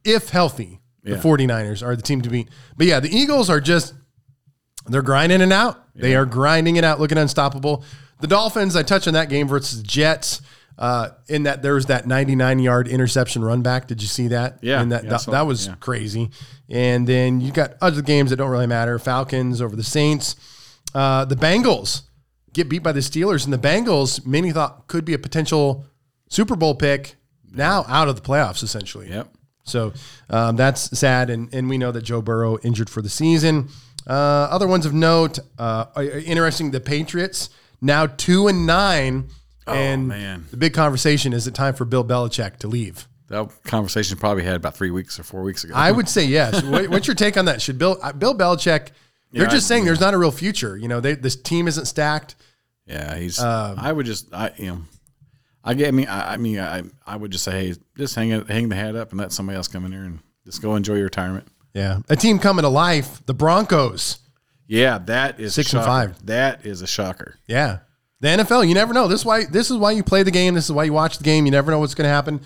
If 0.04 0.28
healthy, 0.30 0.80
Yeah. 1.02 1.14
the 1.16 1.20
49ers 1.22 1.82
are 1.86 1.96
the 1.96 2.02
team 2.02 2.20
to 2.22 2.28
beat. 2.30 2.48
But 2.76 2.86
yeah, 2.86 3.00
the 3.00 3.08
Eagles 3.16 3.48
are 3.48 3.60
just 3.60 3.94
they're 4.86 5.02
grinding 5.02 5.40
it 5.40 5.52
out. 5.52 5.80
They 5.94 6.14
are 6.16 6.26
grinding 6.26 6.76
it 6.76 6.84
out, 6.84 6.98
looking 7.00 7.18
unstoppable. 7.18 7.84
The 8.20 8.26
Dolphins. 8.26 8.74
I 8.76 8.82
touched 8.82 9.06
on 9.06 9.14
that 9.14 9.28
game 9.28 9.46
versus 9.48 9.80
the 9.82 9.86
Jets. 9.86 10.42
Uh, 10.76 11.10
in 11.28 11.44
that 11.44 11.62
there 11.62 11.74
was 11.74 11.86
that 11.86 12.04
99 12.04 12.58
yard 12.58 12.88
interception 12.88 13.44
run 13.44 13.62
back. 13.62 13.86
Did 13.86 14.02
you 14.02 14.08
see 14.08 14.28
that? 14.28 14.58
Yeah. 14.60 14.80
And 14.82 14.90
that 14.90 15.04
Yeah, 15.04 15.10
that, 15.10 15.20
that 15.26 15.30
that, 15.30 15.46
was 15.46 15.68
yeah. 15.68 15.76
crazy. 15.76 16.30
And 16.68 17.06
then 17.06 17.40
you 17.40 17.52
got 17.52 17.74
other 17.80 18.02
games 18.02 18.30
that 18.30 18.36
don't 18.38 18.50
really 18.50 18.66
matter. 18.66 18.98
Falcons 18.98 19.62
over 19.62 19.76
the 19.76 19.84
Saints. 19.84 20.34
Uh, 20.94 21.24
the 21.24 21.36
Bengals 21.36 22.02
get 22.52 22.68
beat 22.68 22.82
by 22.82 22.92
the 22.92 23.00
Steelers, 23.00 23.44
and 23.44 23.52
the 23.52 23.58
Bengals 23.58 24.24
many 24.24 24.52
thought 24.52 24.86
could 24.86 25.04
be 25.04 25.14
a 25.14 25.18
potential 25.18 25.84
Super 26.28 26.56
Bowl 26.56 26.74
pick. 26.74 27.16
Now 27.52 27.84
out 27.88 28.08
of 28.08 28.16
the 28.16 28.22
playoffs, 28.22 28.62
essentially. 28.62 29.08
Yep. 29.08 29.28
So 29.64 29.92
um, 30.28 30.56
that's 30.56 30.96
sad, 30.98 31.30
and 31.30 31.52
and 31.54 31.68
we 31.68 31.78
know 31.78 31.92
that 31.92 32.02
Joe 32.02 32.20
Burrow 32.20 32.58
injured 32.58 32.90
for 32.90 33.00
the 33.02 33.08
season. 33.08 33.68
Uh, 34.06 34.12
other 34.50 34.66
ones 34.66 34.84
of 34.84 34.92
note, 34.92 35.38
uh, 35.58 35.86
interesting. 36.26 36.70
The 36.70 36.80
Patriots 36.80 37.48
now 37.80 38.06
two 38.06 38.48
and 38.48 38.66
nine, 38.66 39.28
and 39.66 40.08
man. 40.08 40.46
the 40.50 40.56
big 40.56 40.74
conversation 40.74 41.32
is 41.32 41.46
it 41.46 41.54
time 41.54 41.74
for 41.74 41.84
Bill 41.84 42.04
Belichick 42.04 42.56
to 42.58 42.68
leave? 42.68 43.06
That 43.28 43.50
conversation 43.64 44.18
probably 44.18 44.44
had 44.44 44.56
about 44.56 44.74
three 44.74 44.90
weeks 44.90 45.18
or 45.18 45.22
four 45.22 45.42
weeks 45.42 45.64
ago. 45.64 45.74
I 45.76 45.92
would 45.92 46.08
say 46.10 46.24
yes. 46.24 46.62
What's 46.62 47.06
your 47.06 47.16
take 47.16 47.36
on 47.36 47.44
that? 47.46 47.62
Should 47.62 47.78
Bill 47.78 47.98
uh, 48.02 48.12
Bill 48.12 48.34
Belichick? 48.34 48.88
They're 49.34 49.44
Yeah, 49.44 49.50
just 49.50 49.66
saying 49.68 49.84
there's 49.84 50.00
not 50.00 50.14
a 50.14 50.18
real 50.18 50.30
future. 50.30 50.76
You 50.76 50.88
know, 50.88 51.00
they, 51.00 51.14
this 51.14 51.36
team 51.36 51.68
isn't 51.68 51.86
stacked. 51.86 52.36
yeah, 52.86 53.16
he's. 53.16 53.38
Um, 53.40 53.76
I 53.78 53.92
would 53.92 54.06
just. 54.06 54.32
I 54.32 54.52
you 54.56 54.66
know. 54.66 54.82
I 55.62 55.74
get. 55.74 55.88
I 55.88 55.90
mean. 55.90 56.06
I, 56.08 56.32
I 56.34 56.36
mean. 56.36 56.58
I. 56.60 56.82
I 57.06 57.16
would 57.16 57.30
just 57.30 57.44
say, 57.44 57.68
hey, 57.68 57.74
just 57.96 58.14
hang 58.14 58.30
it, 58.30 58.48
hang 58.48 58.68
the 58.68 58.76
hat 58.76 58.96
up, 58.96 59.10
and 59.10 59.20
let 59.20 59.32
somebody 59.32 59.56
else 59.56 59.68
come 59.68 59.84
in 59.84 59.92
here 59.92 60.04
and 60.04 60.20
just 60.44 60.62
go 60.62 60.76
enjoy 60.76 60.94
your 60.94 61.04
retirement. 61.04 61.48
Yeah, 61.74 62.00
a 62.08 62.16
team 62.16 62.38
coming 62.38 62.62
to 62.62 62.68
life. 62.68 63.24
The 63.26 63.34
Broncos. 63.34 64.18
Yeah, 64.66 64.98
that 64.98 65.40
is 65.40 65.54
Six 65.54 65.74
a 65.74 65.78
and 65.78 65.86
five. 65.86 66.26
That 66.26 66.64
is 66.64 66.80
a 66.80 66.86
shocker. 66.86 67.36
Yeah. 67.46 67.80
The 68.20 68.28
NFL, 68.28 68.66
you 68.66 68.72
never 68.72 68.94
know. 68.94 69.08
This 69.08 69.20
is 69.20 69.26
why 69.26 69.44
this 69.44 69.70
is 69.70 69.76
why 69.76 69.90
you 69.92 70.02
play 70.02 70.22
the 70.22 70.30
game. 70.30 70.54
This 70.54 70.64
is 70.64 70.72
why 70.72 70.84
you 70.84 70.94
watch 70.94 71.18
the 71.18 71.24
game. 71.24 71.44
You 71.44 71.50
never 71.52 71.70
know 71.70 71.78
what's 71.80 71.94
going 71.94 72.06
to 72.06 72.14
happen. 72.14 72.40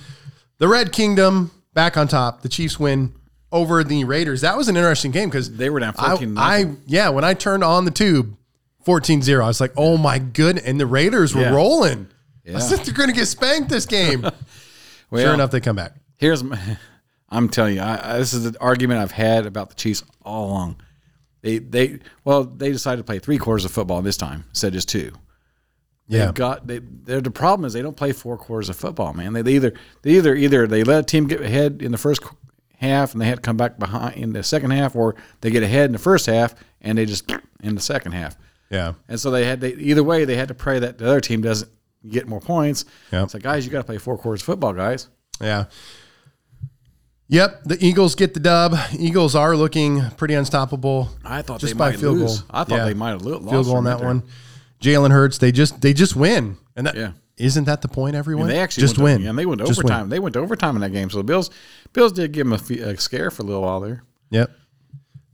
The 0.59 0.67
Red 0.67 0.91
Kingdom 0.93 1.53
back 1.75 1.97
on 1.97 2.09
top. 2.09 2.43
The 2.43 2.49
Chiefs 2.49 2.81
win 2.81 3.13
over 3.53 3.83
the 3.85 4.05
Raiders. 4.05 4.41
That 4.43 4.57
was 4.57 4.69
an 4.69 4.77
interesting 4.77 5.11
game 5.11 5.29
because 5.31 5.51
They 5.57 5.71
were 5.71 5.81
down 5.81 5.95
I, 5.99 6.09
14 6.11 6.37
I 6.39 6.63
nothing. 6.63 6.83
yeah, 6.87 7.09
when 7.09 7.25
I 7.25 7.35
turned 7.35 7.65
on 7.65 7.85
the 7.85 7.91
tube 7.91 8.37
14-0, 8.87 9.43
I 9.43 9.47
was 9.47 9.61
like, 9.61 9.73
"Oh 9.77 9.97
my 9.99 10.19
goodness." 10.19 10.65
And 10.65 10.81
the 10.81 10.87
Raiders 10.87 11.35
were 11.35 11.43
Yeah. 11.43 11.51
rolling. 11.55 12.09
I 12.55 12.59
said 12.61 12.79
they're 12.81 12.95
going 12.95 13.11
to 13.11 13.15
get 13.15 13.27
spanked 13.27 13.69
this 13.69 13.87
game. 13.87 14.27
Well, 15.11 15.23
sure 15.25 15.33
enough 15.33 15.51
they 15.51 15.61
come 15.61 15.77
back. 15.77 15.95
Here's, 16.17 16.45
my, 16.45 16.59
I'm 17.31 17.49
telling 17.49 17.77
you, 17.77 17.81
I, 17.81 18.17
I, 18.17 18.19
this 18.19 18.35
is 18.35 18.51
the 18.53 18.61
argument 18.61 19.01
I've 19.01 19.11
had 19.11 19.47
about 19.47 19.71
the 19.71 19.75
Chiefs 19.75 20.05
all 20.23 20.51
along. 20.51 20.77
They, 21.41 21.61
they, 21.61 22.01
well, 22.25 22.45
they 22.45 22.71
decided 22.73 22.99
to 22.99 23.05
play 23.05 23.19
three 23.19 23.39
quarters 23.39 23.65
of 23.65 23.71
football 23.71 24.03
this 24.03 24.19
time 24.19 24.45
instead 24.51 24.67
of 24.69 24.73
just 24.75 24.91
two. 24.91 25.13
Yeah. 26.09 26.27
They've 26.27 26.35
got 26.35 26.67
they. 26.67 26.79
The 26.81 27.31
problem 27.31 27.65
is 27.65 27.73
they 27.73 27.81
don't 27.81 27.97
play 27.97 28.13
four 28.13 28.37
quarters 28.37 28.69
of 28.69 28.77
football, 28.77 29.15
man. 29.15 29.33
They, 29.33 29.41
they 29.41 29.53
either 29.55 29.73
they 30.03 30.11
either 30.13 30.35
either 30.35 30.67
they 30.67 30.85
let 30.85 31.01
a 31.01 31.03
team 31.05 31.27
get 31.27 31.41
ahead 31.41 31.81
in 31.81 31.91
the 31.91 31.97
first 31.99 32.21
half 32.79 33.13
and 33.13 33.21
they 33.21 33.27
had 33.27 33.37
to 33.37 33.43
come 33.43 33.57
back 33.57 33.79
behind 33.79 34.17
in 34.17 34.33
the 34.33 34.43
second 34.43 34.71
half, 34.71 34.97
or 34.97 35.15
they 35.41 35.51
get 35.51 35.63
ahead 35.63 35.87
in 35.87 35.93
the 35.93 35.99
first 35.99 36.27
half 36.27 36.55
and 36.81 36.97
they 36.99 37.05
just 37.07 37.31
in 37.63 37.75
the 37.75 37.81
second 37.81 38.13
half. 38.13 38.37
Yeah. 38.71 38.95
And 39.09 39.19
so 39.21 39.31
they 39.31 39.45
had 39.45 39.61
they 39.61 39.75
either 39.75 40.03
way 40.05 40.25
they 40.25 40.37
had 40.37 40.49
to 40.49 40.55
pray 40.55 40.79
that 40.79 40.99
the 40.99 41.07
other 41.07 41.21
team 41.21 41.41
doesn't 41.43 41.71
get 42.09 42.27
more 42.29 42.41
points. 42.41 42.85
Yep. 43.13 43.25
It's 43.25 43.35
like 43.35 43.43
guys, 43.43 43.65
you 43.65 43.73
got 43.73 43.79
to 43.79 43.85
play 43.85 43.99
four 43.99 44.17
quarters 44.19 44.43
football, 44.43 44.73
guys. 44.73 45.09
Yeah. 45.41 45.65
Yep, 47.31 47.65
the 47.65 47.85
Eagles 47.85 48.15
get 48.15 48.33
the 48.33 48.41
dub. 48.41 48.75
Eagles 48.99 49.35
are 49.35 49.55
looking 49.55 50.03
pretty 50.17 50.33
unstoppable. 50.35 51.11
I 51.25 51.43
thought 51.43 51.61
just 51.61 51.75
they 51.75 51.79
by 51.79 51.91
might 51.91 52.01
field 52.01 52.17
lose. 52.19 52.41
goal. 52.41 52.47
I 52.51 52.65
thought 52.65 52.79
Yeah. 52.79 52.85
they 52.87 52.95
might 52.95 53.11
have 53.11 53.23
lo- 53.23 53.33
lost 53.39 53.51
field 53.51 53.67
goal 53.67 53.77
on 53.77 53.85
that 53.85 53.99
there. 53.99 54.07
one. 54.07 54.23
Jalen 54.81 55.11
Hurts, 55.11 55.37
they 55.39 55.53
just 55.53 55.81
they 55.83 55.93
just 55.93 56.17
win, 56.17 56.57
and 56.75 56.87
that 56.87 56.97
Yeah. 56.97 57.13
Not 57.41 57.67
that 57.67 57.83
the 57.83 57.89
point? 57.89 58.15
Everyone 58.17 58.45
And 58.45 58.51
they 58.51 58.61
actually 58.61 58.83
just 58.83 58.99
win, 58.99 59.23
To, 59.23 59.29
and 59.29 59.39
they 59.39 59.47
went 59.47 59.61
to 59.61 59.67
Just 59.67 59.83
win. 59.83 59.93
overtime. 59.93 60.09
They 60.09 60.19
went 60.19 60.33
to 60.35 60.41
overtime 60.41 60.75
in 60.77 60.81
that 60.83 60.91
game. 60.93 61.11
So 61.11 61.19
the 61.19 61.25
Bills, 61.25 61.51
Bills 61.93 62.13
did 62.13 62.33
give 62.33 62.49
them 62.49 62.53
a, 62.53 62.91
a 62.91 62.97
scare 62.99 63.31
for 63.31 63.43
a 63.43 63.47
little 63.47 63.63
while 63.63 63.81
there. 63.81 64.03
Yep, 64.31 64.51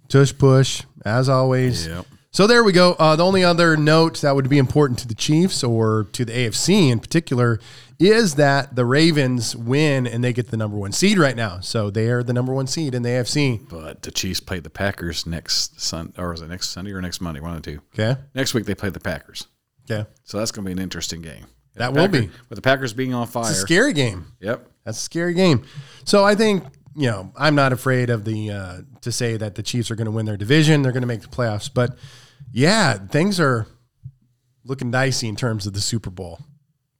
tush 0.08 0.32
push 0.36 0.82
as 1.04 1.28
always. 1.28 1.86
Yep. 1.86 2.06
So 2.30 2.48
there 2.48 2.64
we 2.64 2.72
go. 2.72 2.94
Uh, 2.98 3.14
the 3.14 3.24
only 3.24 3.44
other 3.44 3.76
note 3.76 4.20
that 4.22 4.34
would 4.34 4.48
be 4.48 4.58
important 4.58 4.98
to 4.98 5.06
the 5.08 5.14
Chiefs 5.14 5.62
or 5.62 6.08
to 6.12 6.24
the 6.24 6.32
AFC 6.32 6.90
in 6.90 6.98
particular 6.98 7.60
is 8.00 8.34
that 8.34 8.74
the 8.74 8.84
Ravens 8.84 9.54
win 9.54 10.04
and 10.04 10.24
they 10.24 10.32
get 10.32 10.50
the 10.50 10.56
number 10.56 10.76
one 10.76 10.90
seed 10.90 11.16
right 11.16 11.36
now. 11.36 11.60
So 11.60 11.90
they 11.90 12.08
are 12.08 12.24
the 12.24 12.32
number 12.32 12.52
one 12.52 12.66
seed 12.66 12.92
in 12.92 13.04
the 13.04 13.08
AFC. 13.10 13.68
But 13.68 14.02
the 14.02 14.10
Chiefs 14.10 14.40
play 14.40 14.58
the 14.58 14.68
Packers 14.68 15.26
next 15.28 15.80
Sun 15.80 16.12
or 16.18 16.34
is 16.34 16.40
it 16.40 16.48
next 16.48 16.70
Sunday 16.70 16.90
or 16.90 17.00
next 17.00 17.20
Monday? 17.20 17.38
One 17.38 17.54
of 17.54 17.62
the 17.62 17.70
two. 17.70 17.80
Okay. 17.94 18.20
Next 18.34 18.52
week 18.52 18.64
they 18.64 18.74
play 18.74 18.90
the 18.90 18.98
Packers. 18.98 19.46
Okay. 19.88 20.08
So 20.24 20.38
that's 20.38 20.50
going 20.50 20.64
to 20.64 20.68
be 20.68 20.72
an 20.72 20.80
interesting 20.80 21.22
game. 21.22 21.46
That 21.76 21.92
will 21.92 22.08
be. 22.08 22.30
with 22.48 22.56
the 22.56 22.62
Packers 22.62 22.92
being 22.92 23.14
on 23.14 23.26
fire. 23.26 23.50
It's 23.50 23.58
a 23.58 23.62
scary 23.62 23.92
game. 23.92 24.26
Yep. 24.40 24.68
That's 24.84 24.98
a 24.98 25.02
scary 25.02 25.34
game. 25.34 25.64
So 26.04 26.24
I 26.24 26.34
think 26.34 26.64
you 26.94 27.08
know 27.10 27.32
I'm 27.36 27.54
not 27.54 27.72
afraid 27.72 28.10
of 28.10 28.24
the 28.24 28.50
uh, 28.50 28.76
to 29.00 29.10
say 29.12 29.36
that 29.36 29.54
the 29.56 29.62
Chiefs 29.62 29.90
are 29.90 29.96
going 29.96 30.06
to 30.06 30.10
win 30.10 30.26
their 30.26 30.36
division. 30.36 30.82
They're 30.82 30.92
going 30.92 31.02
to 31.02 31.08
make 31.08 31.22
the 31.22 31.28
playoffs. 31.28 31.70
But 31.72 31.96
yeah, 32.52 32.94
things 32.94 33.40
are 33.40 33.66
looking 34.64 34.90
dicey 34.90 35.28
in 35.28 35.36
terms 35.36 35.66
of 35.66 35.72
the 35.72 35.80
Super 35.80 36.10
Bowl. 36.10 36.38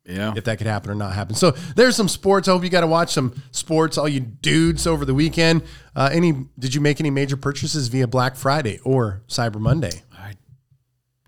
Yeah. 0.06 0.34
If 0.36 0.44
that 0.44 0.58
could 0.58 0.66
happen 0.66 0.90
or 0.90 0.94
not 0.94 1.14
happen. 1.14 1.34
So 1.34 1.52
there's 1.76 1.96
some 1.96 2.08
sports. 2.08 2.46
I 2.46 2.52
hope 2.52 2.62
you 2.62 2.68
got 2.68 2.82
to 2.82 2.86
watch 2.86 3.10
some 3.12 3.42
sports, 3.52 3.96
all 3.96 4.06
you 4.06 4.20
dudes 4.20 4.86
over 4.86 5.06
the 5.06 5.14
weekend. 5.14 5.62
Uh, 5.96 6.10
any? 6.12 6.44
Did 6.58 6.74
you 6.74 6.82
make 6.82 7.00
any 7.00 7.08
major 7.08 7.38
purchases 7.38 7.88
via 7.88 8.06
Black 8.06 8.36
Friday 8.36 8.80
or 8.84 9.22
Cyber 9.28 9.58
Monday? 9.60 10.02
I 10.12 10.34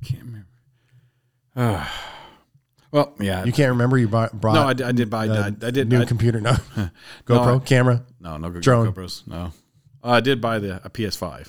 can't 0.04 0.24
remember. 1.56 1.88
well, 2.90 3.14
yeah. 3.20 3.44
You 3.44 3.52
can't 3.52 3.70
remember 3.70 3.98
you 3.98 4.08
bought, 4.08 4.32
brought 4.38 4.54
no, 4.54 4.62
I, 4.62 4.72
did- 4.72 4.86
I 4.86 4.92
did 4.92 5.10
buy. 5.10 5.26
I, 5.26 5.46
I 5.46 5.50
did. 5.70 5.88
new 5.88 6.00
I, 6.02 6.04
computer. 6.04 6.40
No, 6.40 6.56
GoPro 7.26 7.60
I- 7.60 7.64
camera. 7.64 8.02
no, 8.20 8.36
no, 8.36 8.50
Drone. 8.50 8.92
GoPros. 8.92 9.26
No. 9.26 9.52
Uh, 10.04 10.10
I 10.10 10.20
did 10.20 10.40
buy 10.40 10.58
the 10.58 10.80
a 10.84 10.90
PS5. 10.90 11.48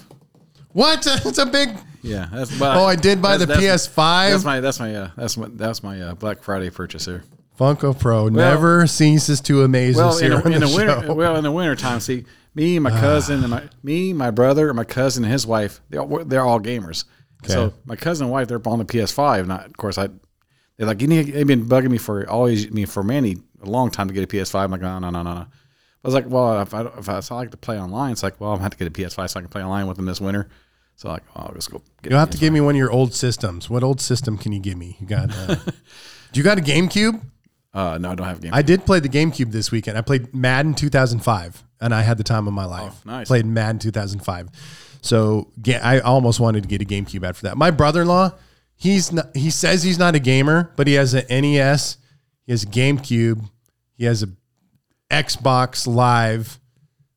What? 0.74 1.06
It's 1.26 1.38
a 1.38 1.46
big. 1.46 1.70
Yeah. 2.02 2.28
That's, 2.32 2.58
but 2.58 2.78
Oh, 2.78 2.86
I 2.86 2.96
did 2.96 3.22
buy 3.22 3.38
that's- 3.38 3.60
the 3.60 3.62
that's- 3.66 3.88
PS5. 3.88 4.32
That's 4.32 4.44
my. 4.46 4.60
That's 4.60 4.80
my. 4.80 4.96
Uh, 4.96 5.10
that's 5.16 5.38
my. 5.38 5.48
That's 5.52 5.84
my 5.84 6.02
uh, 6.02 6.14
Black 6.16 6.42
Friday 6.44 6.70
purchase 6.70 7.06
here. 7.06 7.24
Funko 7.60 7.98
Pro 7.98 8.30
never 8.30 8.86
ceases 8.86 9.42
to 9.42 9.64
amaze 9.64 9.96
Well, 9.96 10.10
us 10.10 10.22
in, 10.22 10.32
here 10.32 10.40
the, 10.42 10.46
on 10.46 10.54
in 10.54 10.60
the, 10.62 10.68
the 10.68 10.76
winter, 10.76 11.02
show. 11.08 11.14
well, 11.16 11.36
in 11.38 11.44
the 11.44 11.52
winter 11.52 11.76
time, 11.76 12.00
see, 12.00 12.24
me, 12.54 12.78
my 12.78 12.92
cousin, 12.92 13.40
and 13.42 13.50
my 13.50 13.64
me, 13.82 14.14
my 14.14 14.30
brother, 14.30 14.70
and 14.70 14.76
my 14.76 14.84
cousin 14.84 15.24
and 15.24 15.34
his 15.34 15.48
wife, 15.48 15.82
they 15.90 15.98
all, 15.98 16.24
they're 16.24 16.46
all 16.46 16.60
gamers. 16.60 17.06
Okay. 17.44 17.54
So 17.54 17.74
my 17.86 17.96
cousin 17.96 18.26
and 18.26 18.32
wife, 18.32 18.48
they're 18.48 18.62
on 18.68 18.78
the 18.78 18.86
PS5. 18.86 19.48
Not, 19.48 19.66
of 19.66 19.76
course, 19.78 19.98
I. 19.98 20.10
They're 20.78 20.88
like, 20.88 21.02
you 21.02 21.08
need. 21.08 21.34
They've 21.34 21.48
been 21.48 21.66
bugging 21.66 21.90
me 21.90 21.98
for 21.98 22.30
always. 22.30 22.68
I 22.68 22.70
mean, 22.70 22.86
for 22.86 23.04
many 23.04 23.38
a 23.62 23.70
long 23.70 23.90
time 23.90 24.08
to 24.08 24.14
get 24.14 24.24
a 24.24 24.28
PS5. 24.28 24.64
I'm 24.64 24.72
like, 24.72 24.82
no, 24.82 25.00
no, 25.00 25.10
no, 25.10 25.24
no, 25.24 25.34
no. 25.34 25.40
I 25.42 25.48
was 26.04 26.14
like, 26.14 26.26
well, 26.28 26.62
if 26.62 26.74
I 26.74 26.82
if 26.82 27.10
I, 27.10 27.18
if 27.18 27.32
I 27.32 27.36
like 27.36 27.52
to 27.52 27.58
play 27.58 27.80
online, 27.80 28.12
it's 28.12 28.24
like, 28.24 28.40
well, 28.40 28.52
I'm 28.52 28.58
gonna 28.58 28.64
have 28.64 28.78
to 28.78 28.78
get 28.78 28.88
a 28.88 28.92
PS5 28.92 29.30
so 29.30 29.40
I 29.40 29.42
can 29.42 29.50
play 29.50 29.64
online 29.64 29.88
with 29.88 29.98
them 29.98 30.06
this 30.06 30.22
winter. 30.22 30.48
So 30.96 31.10
like, 31.10 31.24
oh, 31.36 31.42
I'll 31.48 31.54
just 31.54 31.72
go. 31.72 31.82
Get 32.02 32.12
You'll 32.12 32.20
have 32.20 32.30
to 32.32 32.38
give 32.38 32.54
me 32.54 32.62
one 32.62 32.76
of 32.76 32.80
your 32.80 32.92
old 32.92 33.14
systems. 33.14 33.70
What 33.70 33.84
old 33.84 34.02
system 34.02 34.38
can 34.38 34.52
you 34.52 34.60
give 34.60 34.78
me? 34.78 34.98
You 35.00 35.08
got? 35.08 35.32
Uh, 35.36 35.56
do 35.56 35.72
you 36.34 36.44
got 36.44 36.58
a 36.58 36.62
GameCube? 36.62 37.22
Uh, 37.74 37.98
no, 38.00 38.12
I 38.12 38.16
don't 38.16 38.28
have 38.28 38.38
a 38.40 38.42
game. 38.42 38.54
I 38.54 38.62
did 38.62 38.86
play 38.86 39.00
the 39.00 39.10
GameCube 39.10 39.52
this 39.52 39.72
weekend. 39.72 39.98
I 39.98 40.02
played 40.02 40.34
Madden 40.34 40.74
2005, 40.74 41.64
and 41.82 41.94
I 41.94 42.02
had 42.02 42.18
the 42.18 42.24
time 42.24 42.48
of 42.48 42.54
my 42.54 42.66
life. 42.66 42.94
Oh, 42.96 43.12
nice. 43.12 43.28
Played 43.28 43.46
Madden 43.46 43.78
2005. 43.80 44.50
So 45.02 45.52
ga- 45.62 45.80
I 45.82 46.00
almost 46.00 46.40
wanted 46.40 46.64
to 46.64 46.70
get 46.70 46.82
a 46.82 46.86
GameCube 46.86 47.24
after 47.24 47.44
that. 47.44 47.58
My 47.58 47.70
brother-in-law, 47.70 48.32
he's 48.78 49.12
not, 49.12 49.36
he 49.36 49.50
says 49.50 49.84
he's 49.84 50.00
not 50.00 50.16
a 50.16 50.20
gamer, 50.20 50.72
but 50.78 50.88
he 50.88 50.94
has 50.94 51.14
an 51.14 51.26
NES, 51.30 51.98
he 52.46 52.52
has 52.54 52.64
a 52.64 52.68
GameCube, 52.68 53.42
he 53.96 54.06
has 54.06 54.24
a 54.24 54.30
Xbox 55.12 55.86
Live, 55.88 56.60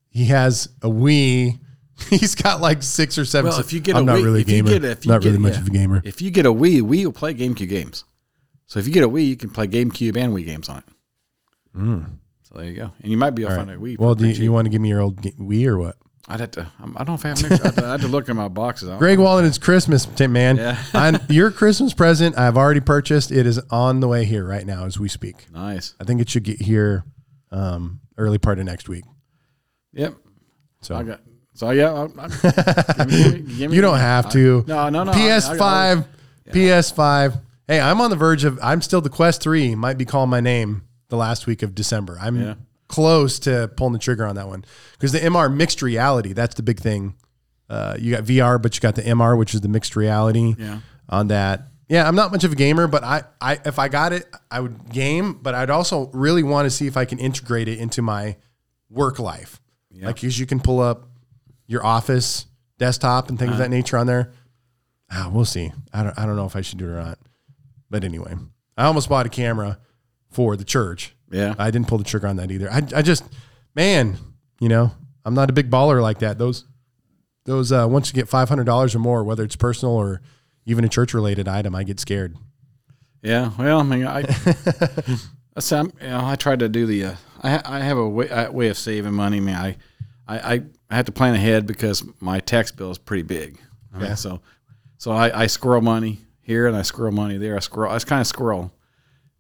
he 0.09 0.27
has 0.27 0.69
a 0.83 0.89
Wii. 0.89 1.59
He's 2.09 2.35
got 2.35 2.63
like 2.63 2.83
six 2.83 3.19
or 3.19 3.27
seven. 3.27 3.51
Well, 3.51 3.61
if 3.61 3.75
you 3.75 3.81
get 3.81 3.95
I'm 3.95 4.05
a 4.05 4.07
not 4.07 4.17
Wii, 4.21 4.25
really 4.25 4.41
a 4.41 4.45
gamer. 4.45 4.71
get 4.71 4.85
a- 4.85 4.91
if 4.93 5.05
you 5.05 5.13
not 5.13 5.21
get- 5.21 5.29
really 5.29 5.39
much 5.39 5.53
yeah. 5.53 5.61
of 5.61 5.67
a 5.67 5.71
gamer. 5.71 6.01
If 6.03 6.23
you 6.23 6.31
get 6.31 6.47
a 6.47 6.51
Wii, 6.53 6.81
Wii 6.81 7.05
will 7.05 7.13
play 7.13 7.35
GameCube 7.35 7.69
games. 7.69 8.05
So 8.65 8.79
if 8.79 8.87
you 8.87 8.93
get 8.95 9.05
a 9.05 9.09
Wii, 9.09 9.27
you 9.29 9.37
can 9.37 9.51
play 9.51 9.67
GameCube 9.67 10.17
and 10.17 10.33
Wii 10.33 10.47
games 10.47 10.71
on 10.71 10.79
it. 10.79 10.85
Hmm. 11.75 12.03
So 12.43 12.55
there 12.55 12.65
you 12.65 12.75
go, 12.75 12.91
and 13.03 13.11
you 13.13 13.19
might 13.19 13.31
be 13.35 13.43
able 13.43 13.51
to 13.51 13.57
find 13.59 13.71
a 13.71 13.77
Wii. 13.77 13.99
Well, 13.99 14.15
do 14.15 14.27
you, 14.27 14.33
you 14.45 14.51
want 14.51 14.65
to 14.65 14.71
give 14.71 14.81
me 14.81 14.89
your 14.89 15.01
old 15.03 15.21
Wii 15.21 15.67
or 15.67 15.79
what? 15.79 15.97
I'd 16.31 16.41
have 16.41 16.51
to. 16.53 16.61
I'm- 16.81 16.95
I 16.97 17.05
don't 17.05 17.09
know 17.09 17.15
if 17.15 17.25
I 17.25 17.29
have. 17.29 17.39
Extra, 17.39 17.57
I'd, 17.57 17.63
have 17.65 17.75
to- 17.77 17.85
I'd 17.85 17.91
have 17.91 18.01
to 18.03 18.09
look 18.09 18.29
in 18.29 18.37
my 18.37 18.49
boxes. 18.49 18.91
Greg 18.99 19.19
Walden, 19.19 19.45
it's 19.47 19.59
Christmas, 19.59 20.07
Tim, 20.07 20.33
man. 20.33 20.57
Yeah. 20.57 21.19
Your 21.29 21.51
Christmas 21.51 21.93
present, 21.95 22.39
I've 22.39 22.57
already 22.57 22.81
purchased. 22.81 23.31
It 23.31 23.47
is 23.47 23.59
on 23.71 24.01
the 24.01 24.09
way 24.09 24.25
here 24.25 24.47
right 24.47 24.65
now 24.67 24.85
as 24.87 24.99
we 24.99 25.09
speak. 25.09 25.47
Nice. 25.53 25.95
I 26.01 26.05
think 26.05 26.21
it 26.21 26.29
should 26.31 26.45
get 26.45 26.61
here 26.63 27.05
um, 27.51 28.01
early 28.17 28.39
part 28.39 28.59
of 28.59 28.65
next 28.65 28.89
week. 28.89 29.05
Yep. 29.93 30.15
So 30.83 30.95
I 30.95 31.03
got. 31.03 31.21
So 31.55 31.71
yeah. 31.71 31.93
I, 31.93 32.05
I, 32.05 33.05
give 33.05 33.07
me, 33.09 33.23
give 33.23 33.33
me, 33.49 33.55
give 33.57 33.71
me- 33.71 33.77
you 33.77 33.83
don't 33.83 33.99
have 33.99 34.31
to. 34.33 34.65
No, 34.67 34.89
no, 34.89 35.05
no. 35.05 35.13
PS5. 35.13 35.61
I- 35.61 35.93
I- 35.93 36.05
PS5. 36.53 37.41
Hey, 37.69 37.81
I'm 37.81 38.01
on 38.01 38.11
the 38.11 38.17
verge 38.17 38.45
of. 38.45 38.59
I'm 38.63 38.83
still 38.83 39.01
the 39.01 39.11
Quest 39.11 39.41
Three 39.43 39.75
might 39.75 39.97
be 39.99 40.05
calling 40.05 40.31
my 40.31 40.41
name 40.41 40.83
the 41.11 41.17
last 41.17 41.47
week 41.47 41.63
of 41.63 41.75
December. 41.75 42.19
I'm 42.21 42.41
Yeah. 42.41 42.55
Close 42.91 43.39
to 43.39 43.71
pulling 43.77 43.93
the 43.93 43.99
trigger 43.99 44.27
on 44.27 44.35
that 44.35 44.49
one 44.49 44.65
because 44.93 45.13
the 45.13 45.21
MR 45.21 45.53
mixed 45.55 45.81
reality. 45.81 46.33
That's 46.33 46.57
the 46.57 46.63
big 46.63 46.81
thing. 46.81 47.15
Uh, 47.69 47.97
you 47.99 48.15
got 48.15 48.25
VR, 48.25 48.61
but 48.61 48.75
you 48.75 48.81
got 48.81 48.97
the 48.97 49.03
MR, 49.03 49.39
which 49.39 49.55
is 49.55 49.61
the 49.61 49.69
mixed 49.69 49.95
reality. 49.95 50.57
Yeah. 50.59 50.81
On 51.09 51.29
that, 51.29 51.69
yeah, 51.89 52.07
I'm 52.07 52.15
not 52.15 52.31
much 52.31 52.45
of 52.45 52.53
a 52.53 52.55
gamer, 52.57 52.87
but 52.87 53.03
I, 53.03 53.23
I, 53.41 53.59
if 53.65 53.79
I 53.79 53.89
got 53.89 54.13
it, 54.13 54.29
I 54.51 54.61
would 54.61 54.91
game. 54.91 55.35
But 55.35 55.55
I'd 55.55 55.71
also 55.71 56.11
really 56.13 56.43
want 56.43 56.67
to 56.67 56.71
see 56.71 56.87
if 56.87 56.97
I 56.97 57.05
can 57.05 57.19
integrate 57.19 57.69
it 57.69 57.79
into 57.79 58.03
my 58.03 58.37
work 58.89 59.19
life. 59.19 59.61
Like, 60.07 60.17
because 60.17 60.39
you 60.39 60.47
can 60.47 60.61
pull 60.61 60.81
up 60.81 61.09
your 61.67 61.85
office 61.85 62.47
desktop 62.79 63.29
and 63.29 63.39
things 63.39 63.53
of 63.53 63.59
that 63.59 63.71
nature 63.71 63.99
on 63.99 64.07
there. 64.07 64.33
Ah, 65.11 65.31
we'll 65.33 65.45
see. 65.45 65.73
I 65.93 66.03
don't, 66.05 66.19
I 66.19 66.27
don't 66.27 66.37
know 66.37 66.47
if 66.47 66.57
I 66.57 66.61
should 66.61 66.79
do 66.79 66.87
it 66.87 66.93
or 66.93 67.03
not. 67.03 67.19
But 67.89 68.05
anyway, 68.05 68.35
I 68.77 68.85
almost 68.85 69.09
bought 69.09 69.27
a 69.27 69.29
camera 69.29 69.79
for 70.29 70.57
the 70.57 70.65
church. 70.65 71.15
Yeah. 71.31 71.55
I 71.59 71.71
didn't 71.71 71.89
pull 71.89 71.99
the 71.99 72.05
trigger 72.05 72.27
on 72.27 72.37
that 72.37 72.51
either. 72.51 72.71
I, 72.71 72.83
I 72.95 73.03
just, 73.03 73.25
man, 73.75 74.19
you 74.61 74.69
know, 74.69 74.93
I'm 75.25 75.35
not 75.35 75.49
a 75.51 75.53
big 75.53 75.71
baller 75.71 76.03
like 76.03 76.19
that. 76.21 76.39
Those, 76.39 76.65
those, 77.45 77.71
uh, 77.73 77.87
once 77.89 78.09
you 78.09 78.15
get 78.15 78.27
$500 78.29 78.95
or 78.95 78.99
more, 78.99 79.23
whether 79.25 79.45
it's 79.45 79.57
personal 79.57 79.95
or 79.95 80.21
even 80.67 80.85
a 80.85 80.89
church 80.89 81.15
related 81.15 81.47
item, 81.49 81.75
I 81.75 81.85
get 81.85 82.01
scared. 82.01 82.37
Yeah, 83.23 83.51
well, 83.59 83.81
I 83.81 83.83
mean, 83.83 84.07
I, 84.07 84.21
I 85.57 85.61
you 85.61 85.93
know, 86.01 86.25
I 86.25 86.37
tried 86.37 86.61
to 86.61 86.69
do 86.69 86.87
the, 86.87 87.05
uh, 87.05 87.15
I, 87.43 87.63
I 87.65 87.79
have 87.81 87.99
a 87.99 88.09
way, 88.09 88.29
a 88.31 88.51
way 88.51 88.69
of 88.69 88.79
saving 88.79 89.13
money. 89.13 89.37
I 89.37 89.41
mean, 89.41 89.55
I, 89.55 89.77
I, 90.27 90.39
I, 90.55 90.63
I 90.91 90.97
have 90.97 91.07
to 91.07 91.13
plan 91.13 91.35
ahead 91.35 91.67
because 91.67 92.03
my 92.21 92.41
tax 92.41 92.73
bill 92.73 92.91
is 92.91 92.99
pretty 92.99 93.23
big. 93.23 93.59
I 93.93 93.99
mean, 93.99 94.07
Yeah. 94.09 94.15
so, 94.15 94.41
so 94.99 95.13
I, 95.13 95.43
I 95.43 95.47
squirrel 95.47 95.83
money 95.83 96.21
here 96.41 96.67
and 96.67 96.77
I 96.77 96.83
squirrel 96.83 97.13
money 97.13 97.37
there. 97.37 97.57
I 97.57 97.61
squirrel, 97.61 97.93
I 97.93 97.99
kind 98.01 98.21
of 98.21 98.27
squirrel, 98.27 98.73